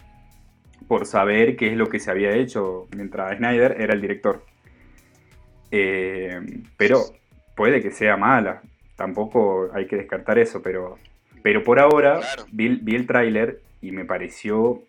por 0.86 1.06
saber 1.06 1.56
qué 1.56 1.68
es 1.68 1.78
lo 1.78 1.88
que 1.88 2.00
se 2.00 2.10
había 2.10 2.32
hecho 2.32 2.86
mientras 2.94 3.38
Snyder 3.38 3.80
era 3.80 3.94
el 3.94 4.02
director. 4.02 4.44
Eh, 5.70 6.38
pero 6.76 7.00
puede 7.56 7.80
que 7.80 7.90
sea 7.90 8.18
mala, 8.18 8.60
tampoco 8.94 9.70
hay 9.72 9.86
que 9.86 9.96
descartar 9.96 10.38
eso, 10.38 10.60
pero, 10.60 10.98
pero 11.44 11.62
por 11.62 11.78
ahora 11.78 12.20
Claro. 12.20 12.46
vi, 12.50 12.68
vi 12.80 12.94
el 12.96 13.06
tráiler 13.06 13.60
y 13.82 13.90
me 13.92 14.06
pareció 14.06 14.82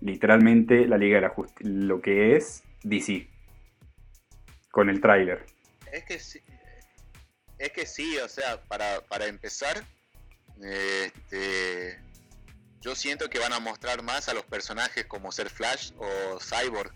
literalmente 0.00 0.86
la 0.88 0.98
Liga 0.98 1.14
de 1.16 1.20
la 1.22 1.28
Justicia, 1.28 1.70
lo 1.72 2.00
que 2.02 2.34
es 2.34 2.64
DC, 2.82 3.28
con 4.72 4.90
el 4.90 5.00
tráiler. 5.00 5.46
Es 5.92 6.04
que 6.04 6.18
sí, 6.18 6.40
es 7.58 7.70
que 7.70 7.86
sí, 7.86 8.18
o 8.18 8.28
sea, 8.28 8.60
para, 8.62 9.02
para 9.02 9.26
empezar, 9.26 9.84
este, 10.60 11.96
yo 12.80 12.96
siento 12.96 13.30
que 13.30 13.38
van 13.38 13.52
a 13.52 13.60
mostrar 13.60 14.02
más 14.02 14.28
a 14.28 14.34
los 14.34 14.44
personajes 14.44 15.06
como 15.06 15.30
ser 15.30 15.48
Flash 15.48 15.92
o 15.96 16.38
Cyborg, 16.40 16.92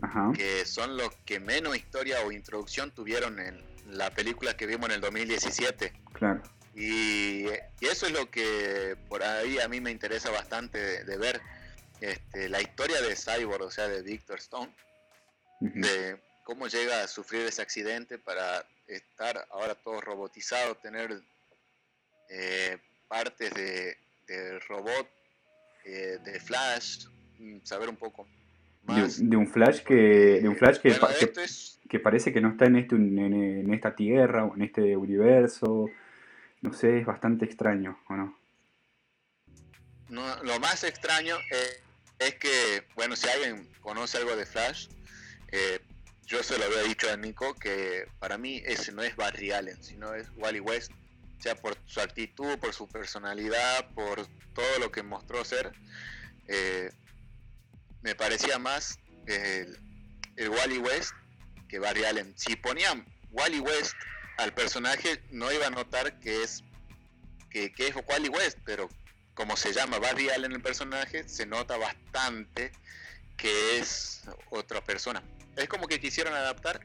Ajá. 0.00 0.32
que 0.34 0.64
son 0.64 0.96
los 0.96 1.14
que 1.26 1.40
menos 1.40 1.76
historia 1.76 2.20
o 2.24 2.32
introducción 2.32 2.90
tuvieron 2.90 3.38
en 3.38 3.62
la 3.86 4.10
película 4.12 4.56
que 4.56 4.66
vimos 4.66 4.88
en 4.88 4.94
el 4.94 5.00
2017. 5.02 5.92
Claro. 6.14 6.42
Y, 6.76 7.46
y 7.46 7.86
eso 7.86 8.06
es 8.06 8.12
lo 8.12 8.30
que 8.30 8.96
por 9.08 9.22
ahí 9.22 9.58
a 9.60 9.68
mí 9.68 9.80
me 9.80 9.90
interesa 9.90 10.30
bastante 10.30 10.78
de, 10.78 11.04
de 11.04 11.16
ver. 11.16 11.40
Este, 12.00 12.48
la 12.48 12.60
historia 12.60 13.00
de 13.00 13.14
Cyborg, 13.16 13.62
o 13.62 13.70
sea, 13.70 13.88
de 13.88 14.02
Victor 14.02 14.38
Stone, 14.38 14.70
de 15.60 16.16
cómo 16.42 16.66
llega 16.66 17.02
a 17.02 17.08
sufrir 17.08 17.46
ese 17.46 17.62
accidente 17.62 18.18
para 18.18 18.66
estar 18.88 19.46
ahora 19.50 19.74
todo 19.76 20.00
robotizado, 20.00 20.74
tener 20.74 21.22
eh, 22.28 22.76
partes 23.08 23.54
de, 23.54 23.96
de 24.26 24.58
robot, 24.68 25.08
eh, 25.84 26.18
de 26.24 26.40
Flash, 26.40 27.06
mm, 27.38 27.58
saber 27.62 27.88
un 27.88 27.96
poco 27.96 28.26
De, 28.82 28.92
más. 28.92 29.30
de 29.30 29.36
un 29.36 29.46
Flash 29.46 29.80
que, 29.82 29.94
de 30.42 30.48
un 30.48 30.56
Flash 30.56 30.78
que, 30.80 30.88
Bueno, 30.90 31.00
pa- 31.06 31.14
que- 31.14 31.24
esto 31.26 31.40
es, 31.40 31.78
que 31.88 32.00
parece 32.00 32.32
que 32.32 32.40
no 32.40 32.50
está 32.50 32.66
en, 32.66 32.76
este, 32.76 32.96
en, 32.96 33.18
en 33.18 33.72
esta 33.72 33.94
tierra 33.94 34.44
o 34.44 34.54
en 34.56 34.62
este 34.62 34.96
universo. 34.96 35.88
No 36.64 36.72
sé, 36.72 37.00
es 37.00 37.04
bastante 37.04 37.44
extraño, 37.44 37.98
¿o 38.08 38.14
no? 38.14 38.38
no, 40.08 40.42
lo 40.44 40.58
más 40.60 40.82
extraño 40.82 41.36
es, 42.18 42.34
que, 42.36 42.86
bueno, 42.94 43.16
si 43.16 43.28
alguien 43.28 43.70
conoce 43.82 44.16
algo 44.16 44.34
de 44.34 44.46
Flash, 44.46 44.88
eh, 45.48 45.78
yo 46.24 46.42
se 46.42 46.56
lo 46.56 46.64
había 46.64 46.80
dicho 46.84 47.10
a 47.12 47.18
Nico 47.18 47.54
que 47.54 48.08
para 48.18 48.38
mí 48.38 48.62
ese 48.64 48.92
no 48.92 49.02
es 49.02 49.14
Barry 49.14 49.52
Allen, 49.52 49.82
sino 49.84 50.14
es 50.14 50.30
Wally 50.36 50.60
West. 50.60 50.90
O 51.38 51.42
sea, 51.42 51.54
por 51.54 51.76
su 51.84 52.00
actitud, 52.00 52.58
por 52.58 52.72
su 52.72 52.88
personalidad, 52.88 53.90
por 53.90 54.26
todo 54.54 54.78
lo 54.80 54.90
que 54.90 55.02
mostró 55.02 55.44
ser, 55.44 55.70
eh, 56.48 56.90
me 58.00 58.14
parecía 58.14 58.58
más 58.58 58.98
el, 59.26 59.78
el 60.36 60.48
Wally 60.48 60.78
West 60.78 61.12
que 61.68 61.78
Barry 61.78 62.06
Allen. 62.06 62.32
Si 62.38 62.56
ponían 62.56 63.04
Wally 63.32 63.60
West 63.60 63.94
al 64.36 64.52
personaje, 64.52 65.22
no 65.30 65.52
iba 65.52 65.66
a 65.66 65.70
notar 65.70 66.18
que 66.20 66.42
es 66.42 66.62
que, 67.50 67.72
que 67.72 67.88
es 67.88 67.94
Wally 68.08 68.28
West, 68.28 68.58
pero 68.64 68.88
como 69.34 69.56
se 69.56 69.72
llama 69.72 69.98
Barry 69.98 70.28
Allen 70.30 70.52
el 70.52 70.62
personaje, 70.62 71.28
se 71.28 71.46
nota 71.46 71.76
bastante 71.76 72.72
que 73.36 73.78
es 73.78 74.22
otra 74.50 74.82
persona. 74.82 75.22
Es 75.56 75.68
como 75.68 75.86
que 75.86 76.00
quisieron 76.00 76.34
adaptar 76.34 76.80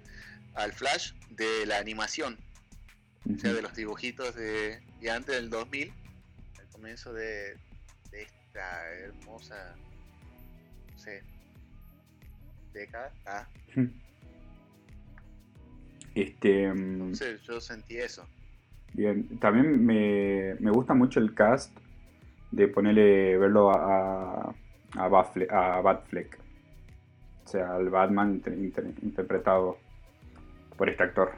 al 0.55 0.73
Flash 0.73 1.13
de 1.31 1.65
la 1.65 1.77
animación, 1.77 2.37
o 3.25 3.39
sea, 3.39 3.53
de 3.53 3.61
los 3.61 3.75
dibujitos 3.75 4.35
de, 4.35 4.81
de 4.99 5.11
antes 5.11 5.35
del 5.35 5.49
2000, 5.49 5.93
al 6.59 6.67
comienzo 6.69 7.13
de, 7.13 7.57
de 8.11 8.23
esta 8.23 8.91
hermosa, 8.93 9.75
no 10.91 10.99
sé, 10.99 11.23
década. 12.73 13.11
Ah, 13.25 13.47
Este, 16.15 16.67
mm, 16.73 17.01
entonces 17.01 17.41
yo 17.43 17.59
sentí 17.61 17.97
eso. 17.97 18.27
bien. 18.93 19.39
También 19.39 19.85
me, 19.85 20.55
me 20.59 20.71
gusta 20.71 20.93
mucho 20.93 21.19
el 21.19 21.33
cast 21.33 21.75
de 22.51 22.67
ponerle, 22.67 23.37
verlo 23.37 23.71
a, 23.71 24.41
a, 24.41 24.55
a, 24.95 25.09
Batfle- 25.09 25.51
a 25.51 25.81
Batfleck. 25.81 26.39
O 27.45 27.47
sea, 27.47 27.75
al 27.75 27.89
Batman 27.89 28.33
inter- 28.35 28.53
inter- 28.57 28.93
interpretado 29.01 29.77
por 30.77 30.89
este 30.89 31.03
actor. 31.03 31.33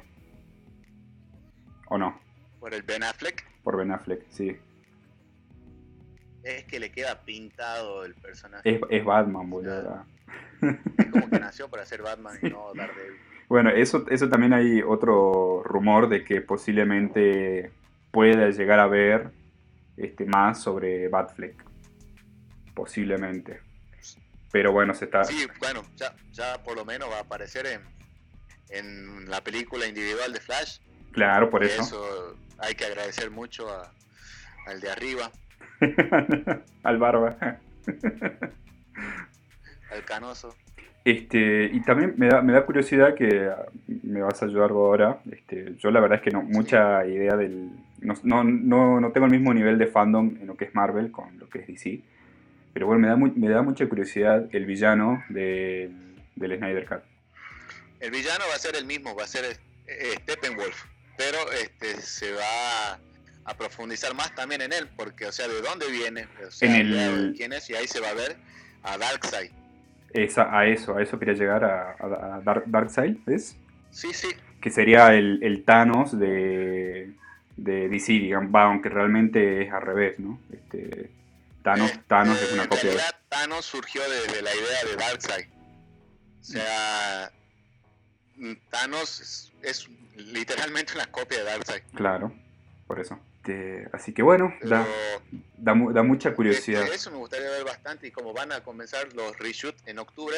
¿O 1.87 1.97
no? 1.97 2.19
Por 2.59 2.73
el 2.73 2.83
Ben 2.83 3.03
Affleck, 3.03 3.43
Por 3.63 3.75
Ben 3.77 3.91
Affleck, 3.91 4.25
sí. 4.29 4.55
es 6.43 6.63
que 6.65 6.79
le 6.79 6.91
queda 6.91 7.21
pintado 7.23 8.05
el 8.05 8.13
personaje. 8.15 8.75
Es, 8.75 8.81
es 8.89 9.03
Batman, 9.05 9.49
boludo. 9.49 10.05
Es 10.61 11.05
como 11.11 11.27
que 11.29 11.39
nació 11.39 11.67
para 11.69 11.85
ser 11.87 12.03
Batman 12.03 12.37
y 12.41 12.49
no 12.49 12.71
Daredevil. 12.75 13.17
Bueno, 13.51 13.69
eso, 13.69 14.05
eso 14.09 14.29
también 14.29 14.53
hay 14.53 14.81
otro 14.81 15.61
rumor 15.65 16.07
de 16.07 16.23
que 16.23 16.39
posiblemente 16.39 17.69
pueda 18.11 18.49
llegar 18.49 18.79
a 18.79 18.87
ver 18.87 19.29
este, 19.97 20.23
más 20.23 20.61
sobre 20.61 21.09
Batfleck. 21.09 21.61
Posiblemente. 22.73 23.59
Pero 24.53 24.71
bueno, 24.71 24.93
se 24.93 25.03
está... 25.03 25.25
Sí, 25.25 25.47
bueno, 25.59 25.83
ya, 25.97 26.15
ya 26.31 26.63
por 26.63 26.77
lo 26.77 26.85
menos 26.85 27.09
va 27.11 27.17
a 27.17 27.21
aparecer 27.23 27.65
en, 27.65 27.81
en 28.69 29.29
la 29.29 29.41
película 29.43 29.85
individual 29.85 30.31
de 30.31 30.39
Flash. 30.39 30.77
Claro, 31.11 31.49
por 31.49 31.65
eso. 31.65 31.81
eso 31.81 32.37
hay 32.57 32.73
que 32.75 32.85
agradecer 32.85 33.31
mucho 33.31 33.69
a- 33.69 33.91
al 34.67 34.79
de 34.79 34.91
arriba, 34.91 35.29
Al 36.83 36.97
barba. 36.99 37.35
al 39.91 40.05
canoso. 40.05 40.55
Este, 41.03 41.65
y 41.73 41.79
también 41.81 42.13
me 42.17 42.27
da, 42.27 42.41
me 42.41 42.53
da 42.53 42.65
curiosidad 42.65 43.15
que 43.15 43.47
ah, 43.49 43.65
me 44.03 44.21
vas 44.21 44.41
a 44.41 44.45
ayudar 44.45 44.71
vos 44.71 44.85
ahora. 44.87 45.19
Este, 45.31 45.73
yo 45.79 45.89
la 45.91 45.99
verdad 45.99 46.17
es 46.19 46.23
que 46.23 46.31
no, 46.31 46.43
mucha 46.43 47.05
idea 47.05 47.35
del. 47.35 47.69
No, 48.01 48.13
no, 48.23 48.43
no, 48.43 48.99
no 49.01 49.11
tengo 49.11 49.25
el 49.25 49.31
mismo 49.31 49.53
nivel 49.53 49.77
de 49.77 49.87
fandom 49.87 50.37
en 50.39 50.47
lo 50.47 50.55
que 50.55 50.65
es 50.65 50.75
Marvel 50.75 51.11
con 51.11 51.37
lo 51.39 51.49
que 51.49 51.59
es 51.59 51.67
DC. 51.67 52.01
Pero 52.73 52.87
bueno, 52.87 53.01
me 53.01 53.07
da, 53.07 53.15
me 53.17 53.49
da 53.49 53.61
mucha 53.63 53.87
curiosidad 53.89 54.47
el 54.55 54.65
villano 54.65 55.23
del, 55.29 55.91
del 56.35 56.57
Snyder 56.57 56.85
Cut. 56.87 56.99
El 57.99 58.11
villano 58.11 58.43
va 58.49 58.55
a 58.55 58.59
ser 58.59 58.75
el 58.75 58.85
mismo, 58.85 59.13
va 59.15 59.23
a 59.23 59.27
ser 59.27 59.43
eh, 59.87 60.15
Steppenwolf, 60.21 60.85
pero 61.17 61.37
este 61.51 62.01
se 62.01 62.31
va 62.31 62.99
a 63.45 63.57
profundizar 63.57 64.15
más 64.15 64.33
también 64.35 64.61
en 64.61 64.71
él, 64.73 64.87
porque, 64.95 65.25
o 65.25 65.31
sea, 65.31 65.47
de 65.47 65.61
dónde 65.61 65.85
viene, 65.91 66.27
o 66.47 66.49
sea, 66.51 66.69
En 66.69 66.75
el- 66.93 67.31
de 67.33 67.37
quién 67.37 67.53
es, 67.53 67.69
y 67.69 67.75
ahí 67.75 67.87
se 67.87 67.99
va 67.99 68.09
a 68.09 68.13
ver 68.13 68.37
a 68.83 68.97
Darkseid. 68.97 69.51
Esa, 70.13 70.57
a 70.57 70.65
eso, 70.67 70.97
a 70.97 71.01
eso 71.01 71.17
quería 71.19 71.33
llegar 71.35 71.63
a, 71.63 71.95
a, 71.99 72.35
a 72.35 72.41
Dark, 72.41 72.63
Darkseid, 72.67 73.17
¿ves? 73.25 73.57
Sí, 73.91 74.13
sí, 74.13 74.27
Que 74.61 74.69
sería 74.69 75.13
el, 75.13 75.41
el 75.43 75.63
Thanos 75.63 76.17
de, 76.17 77.13
de 77.57 77.89
DC, 77.89 78.13
digamos, 78.13 78.51
aunque 78.53 78.89
realmente 78.89 79.63
es 79.63 79.71
al 79.73 79.81
revés, 79.81 80.19
¿no? 80.19 80.39
Este, 80.51 81.11
Thanos, 81.63 81.91
Eh, 81.91 81.99
Thanos 82.07 82.41
es 82.41 82.51
una 82.53 82.67
copia 82.67 82.83
de... 82.89 82.95
realidad, 82.95 83.15
Thanos 83.29 83.65
surgió 83.65 84.01
desde 84.09 84.41
la 84.41 84.53
idea 84.53 84.83
de 84.89 84.95
Darkseid. 84.95 85.45
O 86.39 86.43
sea, 86.43 87.31
Thanos 88.69 89.21
es, 89.21 89.53
es 89.61 89.89
literalmente 90.15 90.93
una 90.95 91.05
copia 91.07 91.37
de 91.39 91.43
Darkseid. 91.45 91.83
Claro, 91.95 92.33
por 92.87 92.99
eso. 92.99 93.19
Este, 93.41 93.89
así 93.91 94.13
que 94.13 94.21
bueno, 94.21 94.53
da, 94.61 94.85
da, 95.57 95.73
da 95.73 96.03
mucha 96.03 96.35
curiosidad. 96.35 96.83
este, 96.83 96.95
eso 96.95 97.09
me 97.09 97.17
gustaría 97.17 97.49
ver 97.49 97.63
bastante 97.63 98.05
y 98.05 98.11
como 98.11 98.33
van 98.33 98.51
a 98.51 98.61
comenzar 98.61 99.11
los 99.15 99.35
reshoots 99.39 99.81
en 99.87 99.97
octubre, 99.97 100.35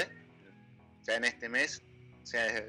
ya 1.06 1.16
en 1.16 1.26
este 1.26 1.50
mes, 1.50 1.82
o 2.24 2.26
sea, 2.26 2.64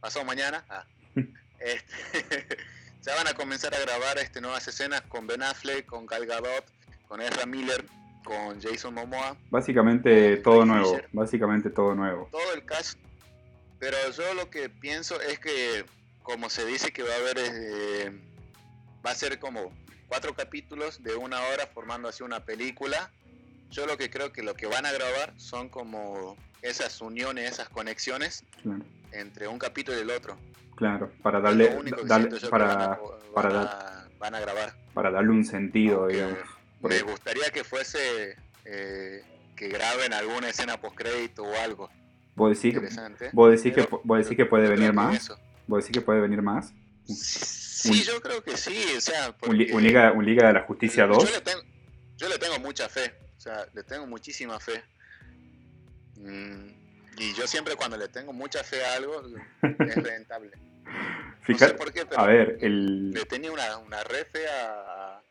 pasado 0.00 0.24
mañana, 0.24 0.64
ah, 0.68 0.84
este, 1.60 2.56
ya 3.02 3.14
van 3.14 3.28
a 3.28 3.34
comenzar 3.34 3.72
a 3.72 3.78
grabar 3.78 4.18
este, 4.18 4.40
nuevas 4.40 4.66
escenas 4.66 5.02
con 5.02 5.28
Ben 5.28 5.44
Affleck, 5.44 5.86
con 5.86 6.06
Gal 6.06 6.26
Gadot, 6.26 6.64
con 7.06 7.20
Ezra 7.20 7.46
Miller, 7.46 7.84
con 8.24 8.60
Jason 8.60 8.94
Momoa, 8.94 9.36
Básicamente 9.48 10.38
todo 10.38 10.64
nuevo, 10.64 10.96
Fisher. 10.96 11.08
básicamente 11.12 11.70
todo 11.70 11.94
nuevo. 11.94 12.28
todo 12.32 12.52
el 12.52 12.64
cast. 12.64 12.98
Pero 13.78 13.96
yo 14.10 14.34
lo 14.34 14.50
que 14.50 14.68
pienso 14.68 15.20
es 15.20 15.38
que, 15.38 15.84
como 16.24 16.50
se 16.50 16.66
dice 16.66 16.90
que 16.90 17.04
va 17.04 17.14
a 17.14 17.18
haber, 17.18 17.38
eh, 17.38 18.12
va 19.06 19.10
a 19.12 19.14
ser 19.14 19.38
como 19.38 19.72
cuatro 20.06 20.34
capítulos 20.34 21.02
de 21.02 21.14
una 21.16 21.40
hora 21.48 21.66
formando 21.66 22.08
así 22.08 22.22
una 22.22 22.40
película. 22.44 23.10
Yo 23.70 23.86
lo 23.86 23.96
que 23.98 24.08
creo 24.10 24.32
que 24.32 24.42
lo 24.42 24.54
que 24.54 24.66
van 24.66 24.86
a 24.86 24.92
grabar 24.92 25.34
son 25.36 25.68
como 25.68 26.36
esas 26.62 27.00
uniones, 27.00 27.52
esas 27.52 27.68
conexiones 27.68 28.44
Claro, 28.62 28.82
entre 29.12 29.46
un 29.48 29.58
capítulo 29.58 29.98
y 29.98 30.00
el 30.02 30.10
otro. 30.10 30.36
claro, 30.74 31.12
para 31.22 31.40
darle, 31.40 31.68
que 31.68 31.90
darle- 32.06 32.38
que 32.40 32.48
van 32.48 32.62
a, 32.62 32.76
para, 32.76 32.98
para 33.34 33.48
van 33.50 33.66
a- 33.66 34.08
van 34.18 34.34
a 34.34 34.40
grabar. 34.40 34.74
para 34.94 35.10
darle 35.10 35.30
un 35.30 35.44
sentido, 35.44 36.00
Aunque 36.02 36.14
digamos. 36.14 36.38
me 36.82 36.94
ahí. 36.94 37.02
gustaría 37.02 37.50
que 37.50 37.62
fuese 37.64 38.36
eh, 38.64 39.22
que 39.54 39.68
graben 39.68 40.12
alguna 40.12 40.48
escena 40.48 40.80
post 40.80 40.96
crédito 40.96 41.42
o 41.44 41.54
algo 41.60 41.90
¿Vos 42.34 42.50
decís, 42.50 42.72
que, 42.72 42.78
interesante. 42.78 43.30
vos 43.32 43.50
decís 43.50 43.74
que, 43.74 43.84
pero 43.84 44.00
vos 44.04 44.18
decís 44.18 44.36
que 44.36 44.46
puede 44.46 44.68
venir 44.68 44.86
que 44.90 44.92
más? 44.92 45.16
eso. 45.16 45.38
¿Vos 45.66 45.84
decís 45.84 45.98
que 46.00 46.04
puede 46.04 46.20
venir 46.20 46.40
más? 46.42 46.72
Sí, 47.08 47.90
Un- 47.90 47.96
yo 48.02 48.20
creo 48.20 48.42
que 48.42 48.56
sí, 48.56 48.84
o 48.96 49.00
sea, 49.00 49.28
¿Un, 49.28 49.34
porque 49.40 49.56
li- 49.56 49.72
un 49.72 49.82
Liga, 49.82 50.12
un 50.12 50.24
Liga 50.24 50.48
de 50.48 50.52
la 50.54 50.62
Justicia 50.62 51.04
yo 51.06 51.14
2? 51.14 51.32
le, 51.32 51.40
tengo, 51.40 51.62
yo 52.16 52.28
le 52.28 52.38
tengo 52.38 52.58
mucha 52.58 52.88
fe, 52.88 53.14
o 53.36 53.40
sea, 53.40 53.66
le 53.72 53.82
tengo 53.84 54.06
muchísima 54.06 54.58
fe. 54.60 54.82
Mm, 56.16 56.68
y 57.18 57.34
yo 57.34 57.46
siempre 57.46 57.76
cuando 57.76 57.96
le 57.96 58.08
tengo 58.08 58.32
mucha 58.32 58.62
fe 58.64 58.84
a 58.84 58.94
algo, 58.94 59.22
es 59.62 59.96
rentable. 60.04 60.50
No 60.56 60.62
sé 60.84 61.54
Fíjate, 61.54 61.74
por 61.74 61.92
qué, 61.92 62.04
pero 62.04 62.20
a 62.20 62.26
ver, 62.26 62.58
el, 62.60 63.10
le 63.12 63.24
tenía 63.24 63.50
una, 63.52 63.78
una 63.78 64.02
re 64.04 64.24
fe 64.24 64.46
a, 64.48 65.22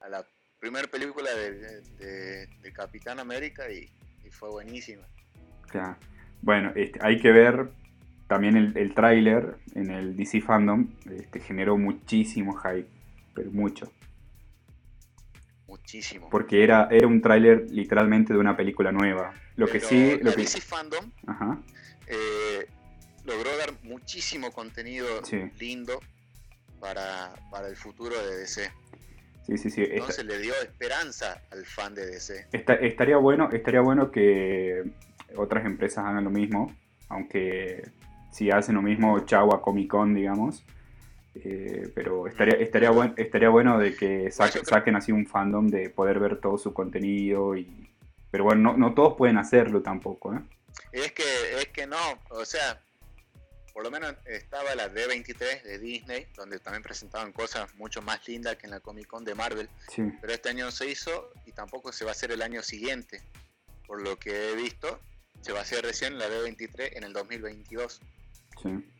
a 0.00 0.08
la 0.08 0.26
primera 0.58 0.88
película 0.88 1.32
de, 1.34 1.52
de- 1.82 2.46
de 2.46 2.72
Capitán 2.72 3.20
América 3.20 3.70
y, 3.70 3.88
y 4.24 4.30
fue 4.30 4.48
buenísima. 4.48 5.06
Ya. 5.72 5.96
Bueno, 6.40 6.72
este, 6.74 6.98
hay 7.02 7.20
que 7.20 7.30
ver 7.30 7.68
también 8.32 8.56
el, 8.56 8.76
el 8.78 8.94
tráiler 8.94 9.58
en 9.74 9.90
el 9.90 10.16
DC 10.16 10.40
Fandom. 10.40 10.88
Este, 11.10 11.38
generó 11.40 11.76
muchísimo 11.76 12.54
hype, 12.56 12.88
pero 13.34 13.50
mucho. 13.50 13.92
Muchísimo. 15.68 16.28
Porque 16.30 16.62
era, 16.64 16.88
era 16.90 17.06
un 17.06 17.20
tráiler 17.20 17.66
literalmente 17.70 18.32
de 18.32 18.38
una 18.38 18.56
película 18.56 18.90
nueva. 18.92 19.34
Lo 19.56 19.66
que 19.66 19.80
sí... 19.80 20.18
Lo 20.22 20.30
que, 20.30 20.42
DC 20.42 20.60
Fandom 20.62 21.10
ajá, 21.26 21.58
eh, 22.06 22.66
logró 23.24 23.54
dar 23.58 23.72
muchísimo 23.82 24.50
contenido 24.50 25.06
Sí. 25.24 25.40
lindo 25.60 26.00
para, 26.80 27.32
para 27.50 27.68
el 27.68 27.76
futuro 27.76 28.14
de 28.26 28.38
DC. 28.38 28.70
sí, 29.46 29.58
sí, 29.58 29.70
sí. 29.70 29.82
Esta- 29.82 29.94
Entonces 29.94 30.24
le 30.24 30.38
dio 30.38 30.54
esperanza 30.62 31.42
al 31.50 31.64
fan 31.66 31.94
de 31.94 32.06
DC. 32.06 32.46
esta- 32.52 32.74
estaría, 32.74 33.16
bueno, 33.18 33.50
estaría 33.52 33.80
bueno 33.82 34.10
que 34.10 34.82
otras 35.36 35.64
empresas 35.66 36.04
hagan 36.06 36.24
lo 36.24 36.30
mismo. 36.30 36.74
Aunque 37.08 37.82
si 38.32 38.50
hacen 38.50 38.74
lo 38.74 38.82
mismo, 38.82 39.20
chau 39.26 39.52
a 39.54 39.62
Comic 39.62 39.88
Con, 39.88 40.14
digamos. 40.14 40.64
Eh, 41.34 41.90
pero 41.94 42.26
estaría, 42.26 42.54
estaría, 42.54 42.90
buen- 42.90 43.14
estaría 43.16 43.48
bueno 43.48 43.78
de 43.78 43.94
que 43.96 44.30
sa- 44.30 44.48
saquen 44.50 44.96
así 44.96 45.12
un 45.12 45.26
fandom 45.26 45.68
de 45.68 45.88
poder 45.88 46.18
ver 46.18 46.38
todo 46.40 46.58
su 46.58 46.74
contenido 46.74 47.56
y, 47.56 47.88
Pero 48.30 48.44
bueno, 48.44 48.60
no, 48.72 48.76
no 48.78 48.94
todos 48.94 49.14
pueden 49.16 49.36
hacerlo 49.38 49.80
tampoco, 49.82 50.34
¿eh? 50.34 50.40
Es 50.90 51.12
que, 51.12 51.22
es 51.58 51.68
que 51.68 51.86
no, 51.86 51.96
o 52.30 52.44
sea, 52.46 52.80
por 53.74 53.82
lo 53.84 53.90
menos 53.90 54.14
estaba 54.26 54.74
la 54.74 54.88
D23 54.92 55.62
de 55.62 55.78
Disney, 55.78 56.26
donde 56.36 56.58
también 56.58 56.82
presentaban 56.82 57.32
cosas 57.32 57.74
mucho 57.76 58.00
más 58.02 58.26
lindas 58.28 58.56
que 58.56 58.66
en 58.66 58.70
la 58.72 58.80
Comic 58.80 59.06
Con 59.06 59.24
de 59.24 59.34
Marvel. 59.34 59.68
Sí, 59.88 60.02
Pero 60.20 60.32
este 60.32 60.48
año 60.50 60.64
no 60.66 60.70
se 60.70 60.88
hizo 60.90 61.30
y 61.46 61.52
tampoco 61.52 61.92
se 61.92 62.04
va 62.04 62.10
a 62.10 62.12
hacer 62.12 62.30
el 62.32 62.40
año 62.42 62.62
siguiente. 62.62 63.20
Por 63.86 64.02
lo 64.02 64.18
que 64.18 64.50
he 64.50 64.54
visto, 64.56 64.98
se 65.42 65.52
va 65.52 65.60
a 65.60 65.62
hacer 65.62 65.84
recién 65.84 66.18
la 66.18 66.26
D23 66.28 66.90
en 66.96 67.04
el 67.04 67.12
2022. 67.14 68.00
Sí. 68.62 68.92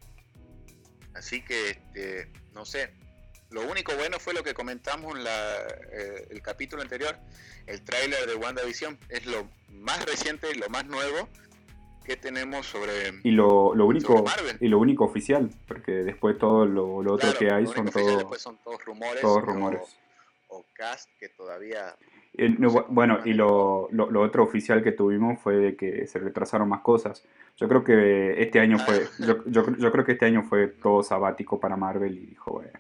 Así 1.14 1.42
que, 1.42 1.70
este, 1.70 2.28
no 2.54 2.64
sé. 2.64 2.92
Lo 3.50 3.68
único 3.70 3.94
bueno 3.96 4.18
fue 4.18 4.32
lo 4.32 4.42
que 4.42 4.54
comentamos 4.54 5.14
en 5.14 5.24
la, 5.24 5.58
eh, 5.92 6.28
el 6.30 6.40
capítulo 6.40 6.82
anterior. 6.82 7.18
El 7.66 7.82
tráiler 7.84 8.26
de 8.26 8.34
WandaVision 8.34 8.98
es 9.10 9.26
lo 9.26 9.46
más 9.68 10.04
reciente 10.06 10.50
y 10.50 10.54
lo 10.54 10.68
más 10.70 10.86
nuevo 10.86 11.28
que 12.04 12.16
tenemos 12.16 12.66
sobre... 12.66 13.20
Y 13.22 13.30
lo, 13.30 13.74
lo 13.74 13.86
único 13.86 14.22
Marvel. 14.22 14.56
y 14.60 14.68
lo 14.68 14.78
único 14.78 15.04
oficial, 15.04 15.50
porque 15.68 15.92
después 15.92 16.38
todo 16.38 16.66
lo, 16.66 17.02
lo 17.02 17.14
otro 17.14 17.32
que 17.34 17.52
hay 17.52 17.66
son 17.66 17.90
todo, 17.90 18.38
son 18.38 18.58
todos 18.64 18.84
rumores. 18.84 19.20
todos 19.20 19.44
o-. 19.46 19.86
O, 20.48 20.64
cast 20.72 21.10
que 21.18 21.28
todavía... 21.28 21.96
Eh, 22.34 22.54
no, 22.58 22.70
bueno, 22.88 23.18
y 23.24 23.34
lo, 23.34 23.88
lo, 23.92 24.10
lo 24.10 24.20
otro 24.22 24.42
oficial 24.42 24.82
que 24.82 24.92
tuvimos 24.92 25.40
fue 25.40 25.56
de 25.56 25.76
que 25.76 26.06
se 26.06 26.18
retrasaron 26.18 26.68
más 26.68 26.80
cosas. 26.80 27.26
Yo 27.58 27.68
creo 27.68 27.84
que 27.84 28.40
este 28.42 28.58
año 28.60 28.78
fue, 28.78 29.02
Ah. 29.20 29.24
yo, 29.26 29.44
yo, 29.46 29.76
yo 29.76 29.92
creo 29.92 30.04
que 30.04 30.12
este 30.12 30.26
año 30.26 30.42
fue 30.42 30.68
todo 30.68 31.02
sabático 31.02 31.60
para 31.60 31.76
Marvel 31.76 32.16
y 32.16 32.26
dijo, 32.26 32.52
bueno, 32.52 32.70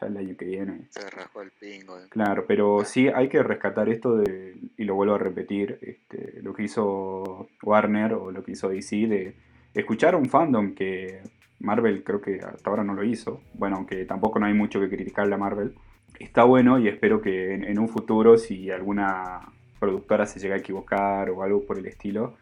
ya 0.00 0.06
el 0.06 0.16
año 0.16 0.36
que 0.36 0.44
viene. 0.44 0.86
Se 0.90 1.10
rajó 1.10 1.42
el 1.42 1.50
pingo. 1.50 1.98
eh. 1.98 2.04
Claro, 2.08 2.44
pero 2.46 2.84
sí 2.84 3.08
hay 3.08 3.28
que 3.28 3.42
rescatar 3.42 3.88
esto 3.88 4.16
de, 4.16 4.56
y 4.76 4.84
lo 4.84 4.94
vuelvo 4.94 5.14
a 5.14 5.18
repetir, 5.18 5.78
este, 5.82 6.40
lo 6.42 6.54
que 6.54 6.62
hizo 6.62 7.48
Warner 7.64 8.14
o 8.14 8.30
lo 8.30 8.44
que 8.44 8.52
hizo 8.52 8.68
DC 8.68 8.96
de 9.08 9.34
escuchar 9.74 10.14
a 10.14 10.18
un 10.18 10.26
fandom 10.26 10.74
que 10.74 11.20
Marvel 11.58 12.04
creo 12.04 12.20
que 12.20 12.38
hasta 12.38 12.70
ahora 12.70 12.84
no 12.84 12.94
lo 12.94 13.02
hizo. 13.02 13.42
Bueno, 13.54 13.76
aunque 13.76 14.04
tampoco 14.04 14.38
no 14.38 14.46
hay 14.46 14.54
mucho 14.54 14.78
que 14.80 14.88
criticarle 14.88 15.34
a 15.34 15.38
Marvel. 15.38 15.74
Está 16.20 16.44
bueno 16.44 16.78
y 16.78 16.86
espero 16.86 17.20
que 17.20 17.54
en, 17.54 17.64
en 17.64 17.78
un 17.80 17.88
futuro, 17.88 18.38
si 18.38 18.70
alguna 18.70 19.40
productora 19.80 20.26
se 20.26 20.38
llega 20.38 20.54
a 20.54 20.58
equivocar 20.58 21.30
o 21.30 21.42
algo 21.42 21.66
por 21.66 21.78
el 21.78 21.86
estilo, 21.86 22.36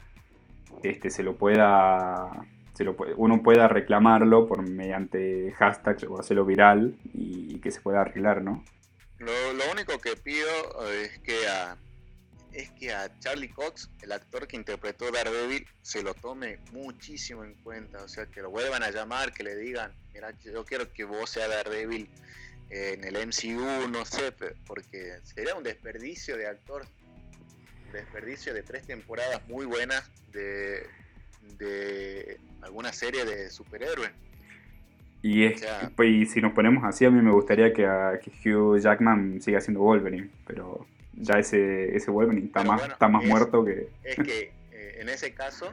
este, 0.83 1.11
se 1.11 1.23
lo 1.23 1.37
pueda, 1.37 2.29
se 2.75 2.85
lo 2.85 2.97
uno 3.17 3.43
pueda 3.43 3.69
reclamarlo 3.69 4.47
por 4.47 4.69
mediante 4.69 5.53
hashtags 5.53 6.05
o 6.05 6.21
hacerlo 6.21 6.45
viral 6.45 6.99
y, 7.15 7.59
que 7.61 7.71
se 7.71 7.81
pueda 7.81 8.03
arreglar, 8.03 8.43
¿no? 8.43 8.65
Lo, 9.19 9.33
único 9.73 9.99
que 10.01 10.15
pido 10.17 10.49
es 11.03 11.19
que 11.21 11.49
a 11.49 11.77
es 12.53 12.71
que 12.71 12.93
a 12.93 13.17
Charlie 13.21 13.51
Cox, 13.51 13.91
el 14.03 14.11
actor 14.11 14.49
que 14.49 14.57
interpretó 14.57 15.11
Daredevil, 15.13 15.67
se 15.83 16.03
lo 16.03 16.15
tome 16.15 16.59
muchísimo 16.73 17.45
en 17.45 17.55
cuenta, 17.63 18.03
o 18.03 18.09
sea, 18.09 18.27
que 18.27 18.41
lo 18.41 18.51
vuelvan 18.51 18.83
a 18.83 18.91
llamar, 18.91 19.33
que 19.33 19.45
le 19.45 19.55
digan, 19.55 19.93
mira, 20.13 20.31
yo 20.43 20.65
quiero 20.65 20.91
que 20.93 21.05
vos 21.05 21.31
seas 21.31 21.49
Daredevil 21.49 22.09
en 22.71 23.05
el 23.05 23.15
MCU, 23.27 23.89
no 23.91 24.05
sé, 24.05 24.33
porque 24.67 25.15
sería 25.23 25.55
un 25.55 25.63
desperdicio 25.65 26.37
de 26.37 26.47
actor, 26.47 26.85
un 27.87 27.93
desperdicio 27.93 28.53
de 28.53 28.63
tres 28.63 28.87
temporadas 28.87 29.47
muy 29.49 29.65
buenas 29.67 30.11
de, 30.33 30.87
de 31.59 32.39
alguna 32.63 32.93
serie 32.93 33.25
de 33.25 33.51
superhéroes. 33.51 34.11
Y, 35.23 35.45
es, 35.45 35.65
y 36.05 36.27
si 36.27 36.41
nos 36.41 36.53
ponemos 36.53 36.85
así, 36.85 37.05
a 37.05 37.11
mí 37.11 37.21
me 37.21 37.33
gustaría 37.33 37.73
que, 37.73 37.87
a- 37.87 38.21
que 38.23 38.31
Hugh 38.51 38.79
Jackman 38.79 39.41
siga 39.43 39.61
siendo 39.61 39.81
Wolverine, 39.81 40.31
pero 40.47 40.87
ya 41.15 41.39
ese, 41.39 41.97
ese 41.97 42.11
Wolverine 42.11 42.47
está 42.47 42.63
más, 42.63 42.79
bueno, 42.79 42.93
está 42.95 43.09
más 43.09 43.25
es- 43.25 43.29
muerto 43.29 43.65
que... 43.65 43.89
es 44.05 44.17
que 44.17 44.53
eh, 44.71 44.99
en 45.01 45.09
ese 45.09 45.35
caso 45.35 45.73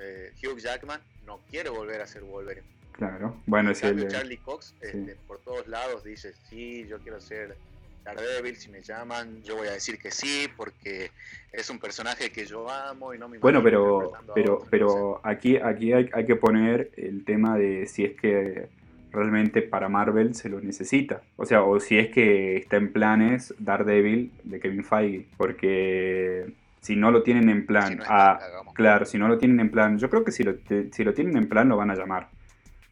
eh, 0.00 0.32
Hugh 0.42 0.58
Jackman 0.58 1.00
no 1.26 1.38
quiere 1.48 1.70
volver 1.70 2.00
a 2.00 2.06
ser 2.08 2.22
Wolverine. 2.22 2.66
Claro, 2.96 3.36
bueno, 3.46 3.70
en 3.70 3.72
es 3.76 3.82
el 3.82 4.08
Charlie 4.08 4.38
Cox 4.38 4.74
este, 4.80 5.16
por 5.26 5.38
todos 5.40 5.66
lados 5.66 6.04
dice, 6.04 6.32
sí, 6.48 6.86
yo 6.88 6.98
quiero 7.00 7.20
ser 7.20 7.56
Daredevil, 8.04 8.56
si 8.56 8.70
me 8.70 8.82
llaman, 8.82 9.42
yo 9.42 9.56
voy 9.56 9.66
a 9.66 9.72
decir 9.72 9.98
que 9.98 10.10
sí, 10.10 10.46
porque 10.56 11.10
es 11.52 11.70
un 11.70 11.78
personaje 11.78 12.30
que 12.30 12.46
yo 12.46 12.70
amo 12.70 13.14
y 13.14 13.18
no 13.18 13.28
me 13.28 13.38
Bueno, 13.38 13.62
pero, 13.62 14.12
pero, 14.34 14.66
pero 14.70 15.20
aquí, 15.24 15.56
aquí 15.56 15.92
hay, 15.92 16.08
hay 16.12 16.26
que 16.26 16.36
poner 16.36 16.90
el 16.96 17.24
tema 17.24 17.56
de 17.56 17.86
si 17.86 18.04
es 18.04 18.14
que 18.14 18.68
realmente 19.14 19.62
para 19.62 19.88
Marvel 19.88 20.34
se 20.34 20.48
lo 20.48 20.60
necesita. 20.60 21.22
O 21.36 21.46
sea, 21.46 21.62
o 21.62 21.80
si 21.80 21.98
es 21.98 22.10
que 22.10 22.56
está 22.56 22.76
en 22.76 22.92
planes 22.92 23.54
Daredevil 23.58 24.32
de 24.42 24.60
Kevin 24.60 24.84
Feige. 24.84 25.26
Porque 25.36 26.52
si 26.80 26.96
no 26.96 27.10
lo 27.10 27.22
tienen 27.22 27.48
en 27.48 27.64
plan, 27.64 27.88
si 27.88 27.94
no 27.94 28.04
a, 28.06 28.38
claro, 28.74 29.06
si 29.06 29.16
no 29.16 29.28
lo 29.28 29.38
tienen 29.38 29.60
en 29.60 29.70
plan, 29.70 29.98
yo 29.98 30.10
creo 30.10 30.24
que 30.24 30.32
si 30.32 30.42
lo, 30.42 30.56
si 30.92 31.04
lo 31.04 31.14
tienen 31.14 31.36
en 31.36 31.48
plan 31.48 31.68
lo 31.68 31.76
van 31.76 31.90
a 31.90 31.94
llamar. 31.94 32.28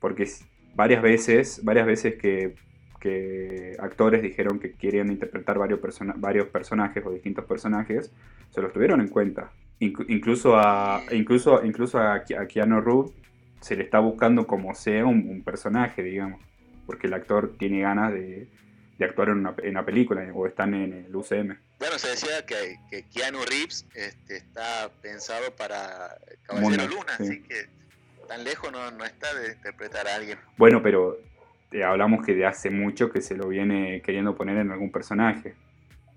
Porque 0.03 0.29
varias 0.75 1.01
veces, 1.01 1.61
varias 1.65 1.87
veces 1.87 2.17
que, 2.17 2.55
que 3.01 3.77
actores 3.81 4.21
dijeron 4.21 4.59
que 4.59 4.73
querían 4.73 5.11
interpretar 5.11 5.59
varios, 5.59 5.81
persona- 5.81 6.15
varios 6.17 6.49
personajes 6.49 7.03
o 7.07 7.11
distintos 7.11 7.47
personajes, 7.47 8.12
se 8.51 8.61
los 8.61 8.73
tuvieron 8.73 9.01
en 9.01 9.09
cuenta. 9.09 9.51
Inc- 9.81 10.05
incluso 10.09 10.57
a, 10.57 11.03
incluso, 11.12 11.65
incluso 11.65 11.99
a, 11.99 12.23
Ki- 12.25 12.35
a 12.35 12.47
Keanu 12.47 12.81
Reeves 12.81 13.12
se 13.61 13.77
le 13.77 13.85
está 13.85 14.01
buscando 14.01 14.47
como 14.47 14.75
sea 14.75 15.07
un, 15.07 15.27
un 15.29 15.43
personaje, 15.43 16.03
digamos. 16.03 16.41
Porque 16.85 17.07
el 17.07 17.15
actor 17.15 17.55
tiene 17.59 17.81
ganas 17.81 18.12
de, 18.12 18.49
de 18.99 19.05
actuar 19.05 19.29
en 19.29 19.38
una, 19.38 19.55
en 19.62 19.71
una 19.71 19.85
película 19.85 20.29
o 20.35 20.47
están 20.47 20.75
en 20.75 20.93
el 20.93 21.15
UCM. 21.17 21.57
Bueno, 21.79 21.97
se 21.99 22.09
decía 22.09 22.45
que, 22.45 22.77
que 22.91 23.05
Keanu 23.05 23.38
Reeves 23.49 23.87
este, 23.95 24.37
está 24.37 24.91
pensado 25.01 25.55
para 25.57 26.17
Caballero 26.43 26.88
Luna, 26.88 27.17
sí. 27.19 27.23
así 27.23 27.43
que 27.43 27.82
tan 28.33 28.45
lejos 28.45 28.73
no, 28.73 28.90
no 28.92 29.05
está 29.05 29.35
de 29.35 29.53
interpretar 29.53 30.09
a 30.09 30.16
alguien. 30.16 30.38
Bueno, 30.57 30.83
pero 30.83 31.18
eh, 31.71 31.85
hablamos 31.85 32.25
que 32.25 32.35
de 32.35 32.47
hace 32.47 32.71
mucho 32.71 33.11
que 33.11 33.21
se 33.21 33.37
lo 33.37 33.47
viene 33.49 34.01
queriendo 34.01 34.35
poner 34.35 34.57
en 34.57 34.71
algún 34.71 34.90
personaje. 34.90 35.55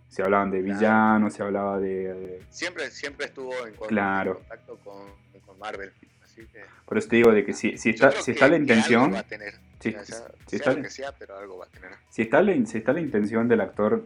Se 0.08 0.22
hablaban 0.24 0.50
de 0.50 0.62
Claro. 0.64 0.80
villano, 0.80 1.30
se 1.30 1.44
hablaba 1.44 1.78
de... 1.78 2.14
de- 2.14 2.42
Siempre, 2.50 2.90
siempre 2.90 3.26
estuvo 3.26 3.52
en, 3.68 3.74
con- 3.76 3.90
Claro. 3.90 4.36
contacto 4.36 4.78
con, 4.78 5.42
con 5.46 5.60
Marvel. 5.60 5.92
Así 6.24 6.46
que 6.48 6.62
Por 6.86 6.98
eso 6.98 7.10
te 7.10 7.18
digo 7.18 7.32
de 7.34 7.44
que 7.44 7.52
si, 7.54 7.78
si 7.78 7.90
está, 7.90 8.12
si 8.12 8.32
está 8.32 8.48
la 8.48 8.56
que 8.56 8.62
intención, 8.62 9.14
va 9.14 9.20
a 9.20 9.24
tener. 9.24 9.56
Sí, 9.82 9.90
O 9.90 9.92
sea, 9.92 10.04
sí, 10.06 10.12
sea 10.14 10.28
sí 10.48 10.56
está 10.56 10.70
lo 10.70 10.76
bien. 10.78 10.84
que 10.86 10.90
sea, 10.92 11.12
pero 11.20 11.38
algo 11.38 11.58
va 11.58 11.66
a 11.66 11.70
tener. 11.70 11.92
si 12.10 12.22
está 12.22 12.42
la, 12.42 12.66
si 12.66 12.78
está 12.78 12.94
la 12.94 13.02
intención 13.02 13.50
del 13.50 13.60
actor, 13.60 14.06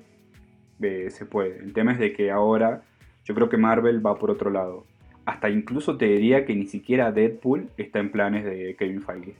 eh, 0.82 1.10
se 1.12 1.26
puede. 1.28 1.60
El 1.60 1.74
tema 1.74 1.92
es 1.92 2.00
de 2.00 2.12
que 2.14 2.32
ahora 2.32 2.82
yo 3.24 3.36
creo 3.36 3.50
que 3.50 3.58
Marvel 3.58 4.04
va 4.04 4.18
por 4.18 4.32
otro 4.32 4.50
lado. 4.50 4.86
Hasta 5.30 5.48
incluso 5.48 5.96
te 5.96 6.06
diría 6.06 6.44
que 6.44 6.56
ni 6.56 6.66
siquiera 6.66 7.12
Deadpool 7.12 7.70
está 7.78 8.00
en 8.00 8.12
planes 8.12 8.44
de 8.46 8.76
Kevin 8.80 9.04
Feige. 9.04 9.36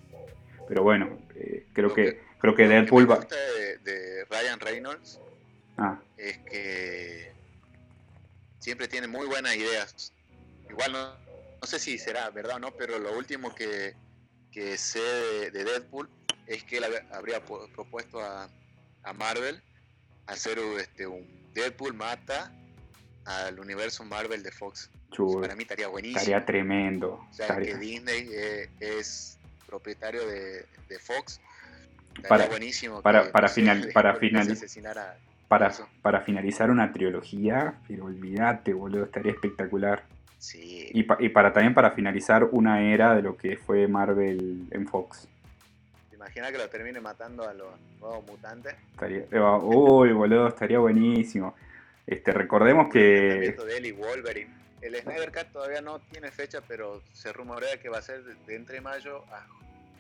Pero 0.68 0.84
bueno, 0.84 1.18
eh, 1.36 1.66
creo 1.74 1.92
que, 1.96 2.04
que- 2.04 2.20
creo 2.40 2.54
que 2.54 2.68
Deadpool 2.68 3.04
me 3.04 3.10
va... 3.10 3.16
gusta 3.16 3.36
de, 3.36 3.78
de 3.80 4.26
Ryan 4.26 4.60
Reynolds 4.60 5.20
Ah, 5.78 6.00
es 6.16 6.38
que 6.40 7.32
siempre 8.60 8.88
tiene 8.88 9.08
muy 9.08 9.26
buenas 9.26 9.56
ideas. 9.56 10.14
Igual 10.70 10.92
no, 10.92 11.06
no 11.60 11.68
sé 11.68 11.80
si 11.80 11.98
será 11.98 12.30
verdad 12.30 12.58
o 12.58 12.60
no, 12.60 12.72
pero 12.78 13.00
lo 13.00 13.18
último 13.18 13.56
que, 13.56 13.96
que 14.52 14.78
sé 14.78 15.00
de, 15.00 15.50
de 15.50 15.64
Deadpool 15.64 16.08
es 16.46 16.64
que 16.66 16.78
él 16.78 16.84
hab- 16.84 17.04
habría 17.14 17.44
propuesto 17.44 18.20
a, 18.20 18.48
a 19.04 19.14
Marvel 19.14 19.60
hacer 20.28 20.60
este, 20.80 21.08
un 21.08 21.26
Deadpool 21.56 21.96
mata 21.96 22.54
al 23.30 23.60
universo 23.60 24.04
Marvel 24.06 24.42
de 24.44 24.52
Fox. 24.52 24.90
chulo. 25.12 25.42
Para 25.42 25.56
mí 25.56 25.64
estaría 25.64 25.88
buenísimo. 25.88 26.20
Estaría 26.20 26.46
tremendo. 26.46 27.26
O 27.30 27.34
sea, 27.34 27.48
estaría- 27.48 27.74
que 27.74 27.78
Disney 27.80 28.30
eh, 28.32 28.70
es 28.80 29.38
propietario 29.68 30.26
de, 30.28 30.66
de 30.88 31.00
Fox. 31.00 31.40
Estaría 32.16 32.28
Para- 32.30 32.48
buenísimo 32.48 33.02
para- 33.02 33.24
que, 33.26 33.30
para 33.30 33.48
no 33.48 33.54
sé, 33.54 33.62
final- 33.62 33.90
para 33.94 34.10
Deadpool 34.14 34.30
finali- 34.30 34.52
asesinara 34.54 35.18
para, 35.48 35.72
para 36.04 36.22
finalizar 36.22 36.70
una 36.70 36.92
trilogía, 36.92 37.74
pero 37.88 38.06
olvídate, 38.06 38.74
boludo, 38.74 39.06
estaría 39.06 39.32
espectacular. 39.32 40.04
Sí, 40.38 40.90
Y, 40.94 41.04
pa- 41.04 41.18
y 41.20 41.30
para 41.30 41.52
también 41.52 41.74
para 41.74 41.92
finalizar 41.92 42.44
una 42.46 42.82
era 42.82 43.16
de 43.16 43.22
lo 43.24 43.36
que 43.36 43.58
fue 43.58 43.88
Marvel 43.88 44.68
en 44.72 44.88
Fox. 44.88 45.28
¿Te 46.10 46.16
imaginas 46.16 46.52
que 46.52 46.58
lo 46.60 46.70
termine 46.70 47.00
matando 47.02 47.48
a 47.50 47.54
los 47.54 47.68
nuevos 48.00 48.26
mutantes? 48.28 48.76
Estaría, 48.92 49.26
eh, 49.32 49.40
uy, 49.64 50.12
boludo, 50.14 50.48
estaría 50.48 50.78
buenísimo. 50.80 51.56
Este, 52.10 52.32
recordemos 52.32 52.88
El 52.88 52.92
que 52.92 53.18
enfrentamiento 53.18 53.66
de 53.66 53.78
él 53.78 53.86
y 53.86 53.92
Wolverine. 53.92 54.50
El 54.82 54.96
Snyder 54.96 55.32
Cut 55.32 55.52
todavía 55.52 55.82
no 55.82 56.00
tiene 56.00 56.32
fecha, 56.32 56.62
pero 56.68 57.04
se 57.14 57.32
rumorea 57.32 57.78
que 57.78 57.90
va 57.90 58.00
a 58.00 58.02
ser 58.02 58.24
de, 58.24 58.56
entre 58.56 58.82
mayo 58.82 59.24
a 59.32 59.46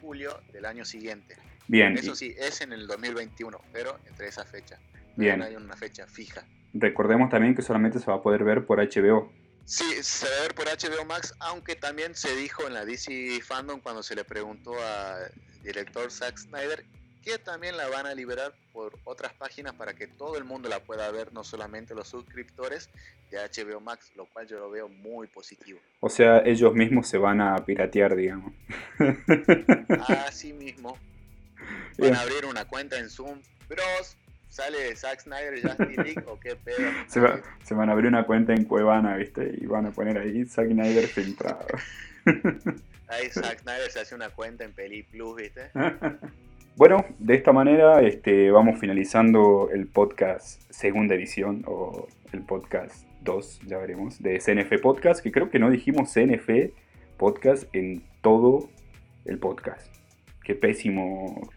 julio 0.01 0.41
del 0.51 0.66
año 0.66 0.86
siguiente. 0.86 1.36
bien, 1.68 1.95
Eso 1.97 2.16
sí, 2.16 2.34
es 2.39 2.62
en 2.62 2.74
el 2.74 2.88
2021, 2.88 3.62
pero 3.72 3.99
entre 4.07 4.28
esas 4.28 4.49
fechas. 4.49 4.80
Bien. 5.18 5.38
No 5.38 5.45
hay 5.45 5.55
una 5.55 5.76
fecha 5.76 6.07
fija. 6.07 6.43
recordemos 6.74 7.30
también 7.30 7.53
que 7.53 7.62
solamente 7.62 7.99
se 7.99 8.05
va 8.05 8.16
a 8.16 8.22
poder 8.24 8.43
ver 8.43 8.66
por 8.66 8.80
HBO. 8.80 9.32
Sí, 9.66 10.01
se 10.01 10.28
va 10.28 10.36
a 10.38 10.41
ver 10.41 10.55
por 10.55 10.66
HBO 10.66 11.05
Max, 11.05 11.36
aunque 11.41 11.76
también 11.76 12.16
se 12.16 12.36
dijo 12.36 12.66
en 12.66 12.74
la 12.74 12.86
DC 12.86 13.39
Fandom 13.43 13.82
cuando 13.82 14.01
se 14.01 14.16
le 14.16 14.24
preguntó 14.24 14.74
al 14.84 15.32
director 15.62 16.10
Zack 16.10 16.38
Snyder 16.38 16.84
que 17.24 17.38
también 17.38 17.76
la 17.78 17.88
van 17.90 18.06
a 18.06 18.14
liberar 18.16 18.54
por 18.72 18.98
otras 19.04 19.34
páginas 19.34 19.74
para 19.74 19.94
que 19.94 20.08
todo 20.08 20.38
el 20.38 20.44
mundo 20.46 20.70
la 20.70 20.80
pueda 20.80 21.10
ver, 21.12 21.34
no 21.34 21.44
solamente 21.44 21.94
los 21.94 22.08
suscriptores 22.08 22.90
de 23.32 23.38
HBO 23.38 23.80
Max, 23.82 24.12
lo 24.16 24.26
cual 24.28 24.48
yo 24.48 24.58
lo 24.60 24.70
veo 24.72 24.88
muy 24.90 25.28
positivo. 25.28 25.80
O 26.00 26.10
sea, 26.10 26.40
ellos 26.46 26.74
mismos 26.74 27.08
se 27.08 27.18
van 27.18 27.42
a 27.42 27.56
piratear, 27.66 28.16
digamos. 28.16 28.54
Así 30.28 30.54
mismo, 30.54 30.98
van 31.98 32.16
a 32.16 32.22
abrir 32.22 32.46
una 32.46 32.66
cuenta 32.66 32.98
en 32.98 33.10
Zoom. 33.10 33.40
Bros, 33.68 34.18
sale 34.50 34.96
Zack 34.96 35.20
Snyder, 35.22 35.62
Justin 35.62 35.96
League 36.04 36.24
o 36.26 36.40
qué 36.40 36.56
pedo. 36.56 36.78
Se, 37.08 37.20
va- 37.20 37.42
se 37.64 37.74
van 37.76 37.90
a 37.90 37.92
abrir 37.92 38.08
una 38.08 38.26
cuenta 38.26 38.54
en 38.54 38.64
Cuevana, 38.66 39.16
¿viste? 39.18 39.54
Y 39.62 39.66
van 39.66 39.86
a 39.86 39.92
poner 39.92 40.18
ahí 40.18 40.46
Zack 40.46 40.70
Snyder 40.70 41.06
filtrado. 41.08 41.68
Ahí 43.08 43.30
Zack 43.30 43.60
Snyder 43.60 43.92
se 43.92 44.00
hace 44.00 44.16
una 44.16 44.30
cuenta 44.30 44.64
en 44.64 44.72
Peli 44.74 45.04
Plus, 45.04 45.36
¿viste? 45.36 45.70
Bueno, 46.80 47.04
de 47.20 47.36
esta 47.36 47.52
manera 47.52 48.02
este, 48.04 48.52
vamos 48.52 48.80
finalizando 48.80 49.70
el 49.70 49.86
podcast 49.88 50.62
segunda 50.72 51.14
edición 51.14 51.64
o 51.68 52.08
el 52.32 52.42
podcast 52.44 53.06
2, 53.20 53.64
ya 53.68 53.78
veremos, 53.80 54.24
de 54.24 54.40
CNF 54.40 54.80
Podcast, 54.82 55.22
que 55.22 55.30
creo 55.30 55.50
que 55.50 55.60
no 55.60 55.70
dijimos 55.70 56.14
CNF 56.14 56.48
Podcast 57.18 57.64
en 57.76 58.02
todo 58.22 58.70
el 59.26 59.40
podcast. 59.40 59.94
Qué 60.42 60.56
pésimo 60.56 61.50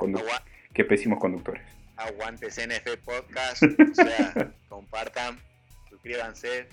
qué 0.74 0.84
pésimos 0.84 1.20
conductores. 1.20 1.62
Aguante 1.96 2.48
CNF 2.50 2.96
Podcast, 3.04 3.62
o 3.92 3.94
sea, 3.94 4.52
compartan, 4.68 5.36
suscríbanse, 5.88 6.66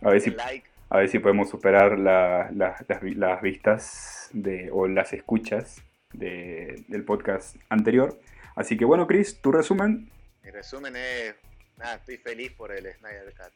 A 0.00 0.10
ver 0.10 0.20
si, 0.20 0.30
like. 0.30 0.68
a 0.90 0.96
ver 0.98 1.08
si 1.08 1.20
podemos 1.20 1.48
superar 1.48 1.96
la- 1.96 2.50
la- 2.52 2.84
las, 2.88 3.02
las 3.04 3.40
vistas 3.40 4.30
de, 4.32 4.68
o 4.72 4.88
las 4.88 5.12
escuchas 5.12 5.80
de- 6.12 6.84
del 6.88 7.04
podcast 7.04 7.56
anterior. 7.68 8.18
Así 8.54 8.76
que 8.76 8.84
bueno, 8.84 9.06
Chris, 9.06 9.40
tu 9.40 9.50
resumen. 9.52 10.10
Mi 10.42 10.50
resumen 10.50 10.94
es, 10.96 11.34
nada, 11.78 11.94
estoy 11.96 12.16
feliz 12.18 12.52
por 12.52 12.72
el 12.72 12.84
Snyder 12.94 13.32
Cut. 13.36 13.52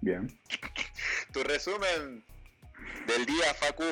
Bien. 0.00 0.28
Tu 1.32 1.42
resumen 1.42 2.22
del 3.06 3.26
día, 3.26 3.52
Facu, 3.54 3.84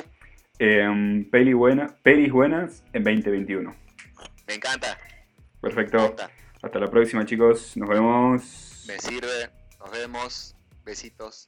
Em, 0.59 1.29
peli 1.29 1.51
buena, 1.53 1.87
pelis 2.03 2.31
buenas 2.31 2.83
en 2.93 3.03
2021. 3.03 3.75
me 4.47 4.53
encanta, 4.53 4.97
me 5.61 5.69
Perfecto. 5.69 5.97
encanta, 5.97 6.31
Hasta 6.61 6.79
la 6.79 6.89
próxima, 6.89 7.25
chicos. 7.25 7.75
Nos 7.75 7.89
vemos. 7.89 8.85
me 8.87 8.97
sirve, 8.99 9.49
nos 9.79 9.91
vemos, 9.91 10.55
besitos. 10.85 11.41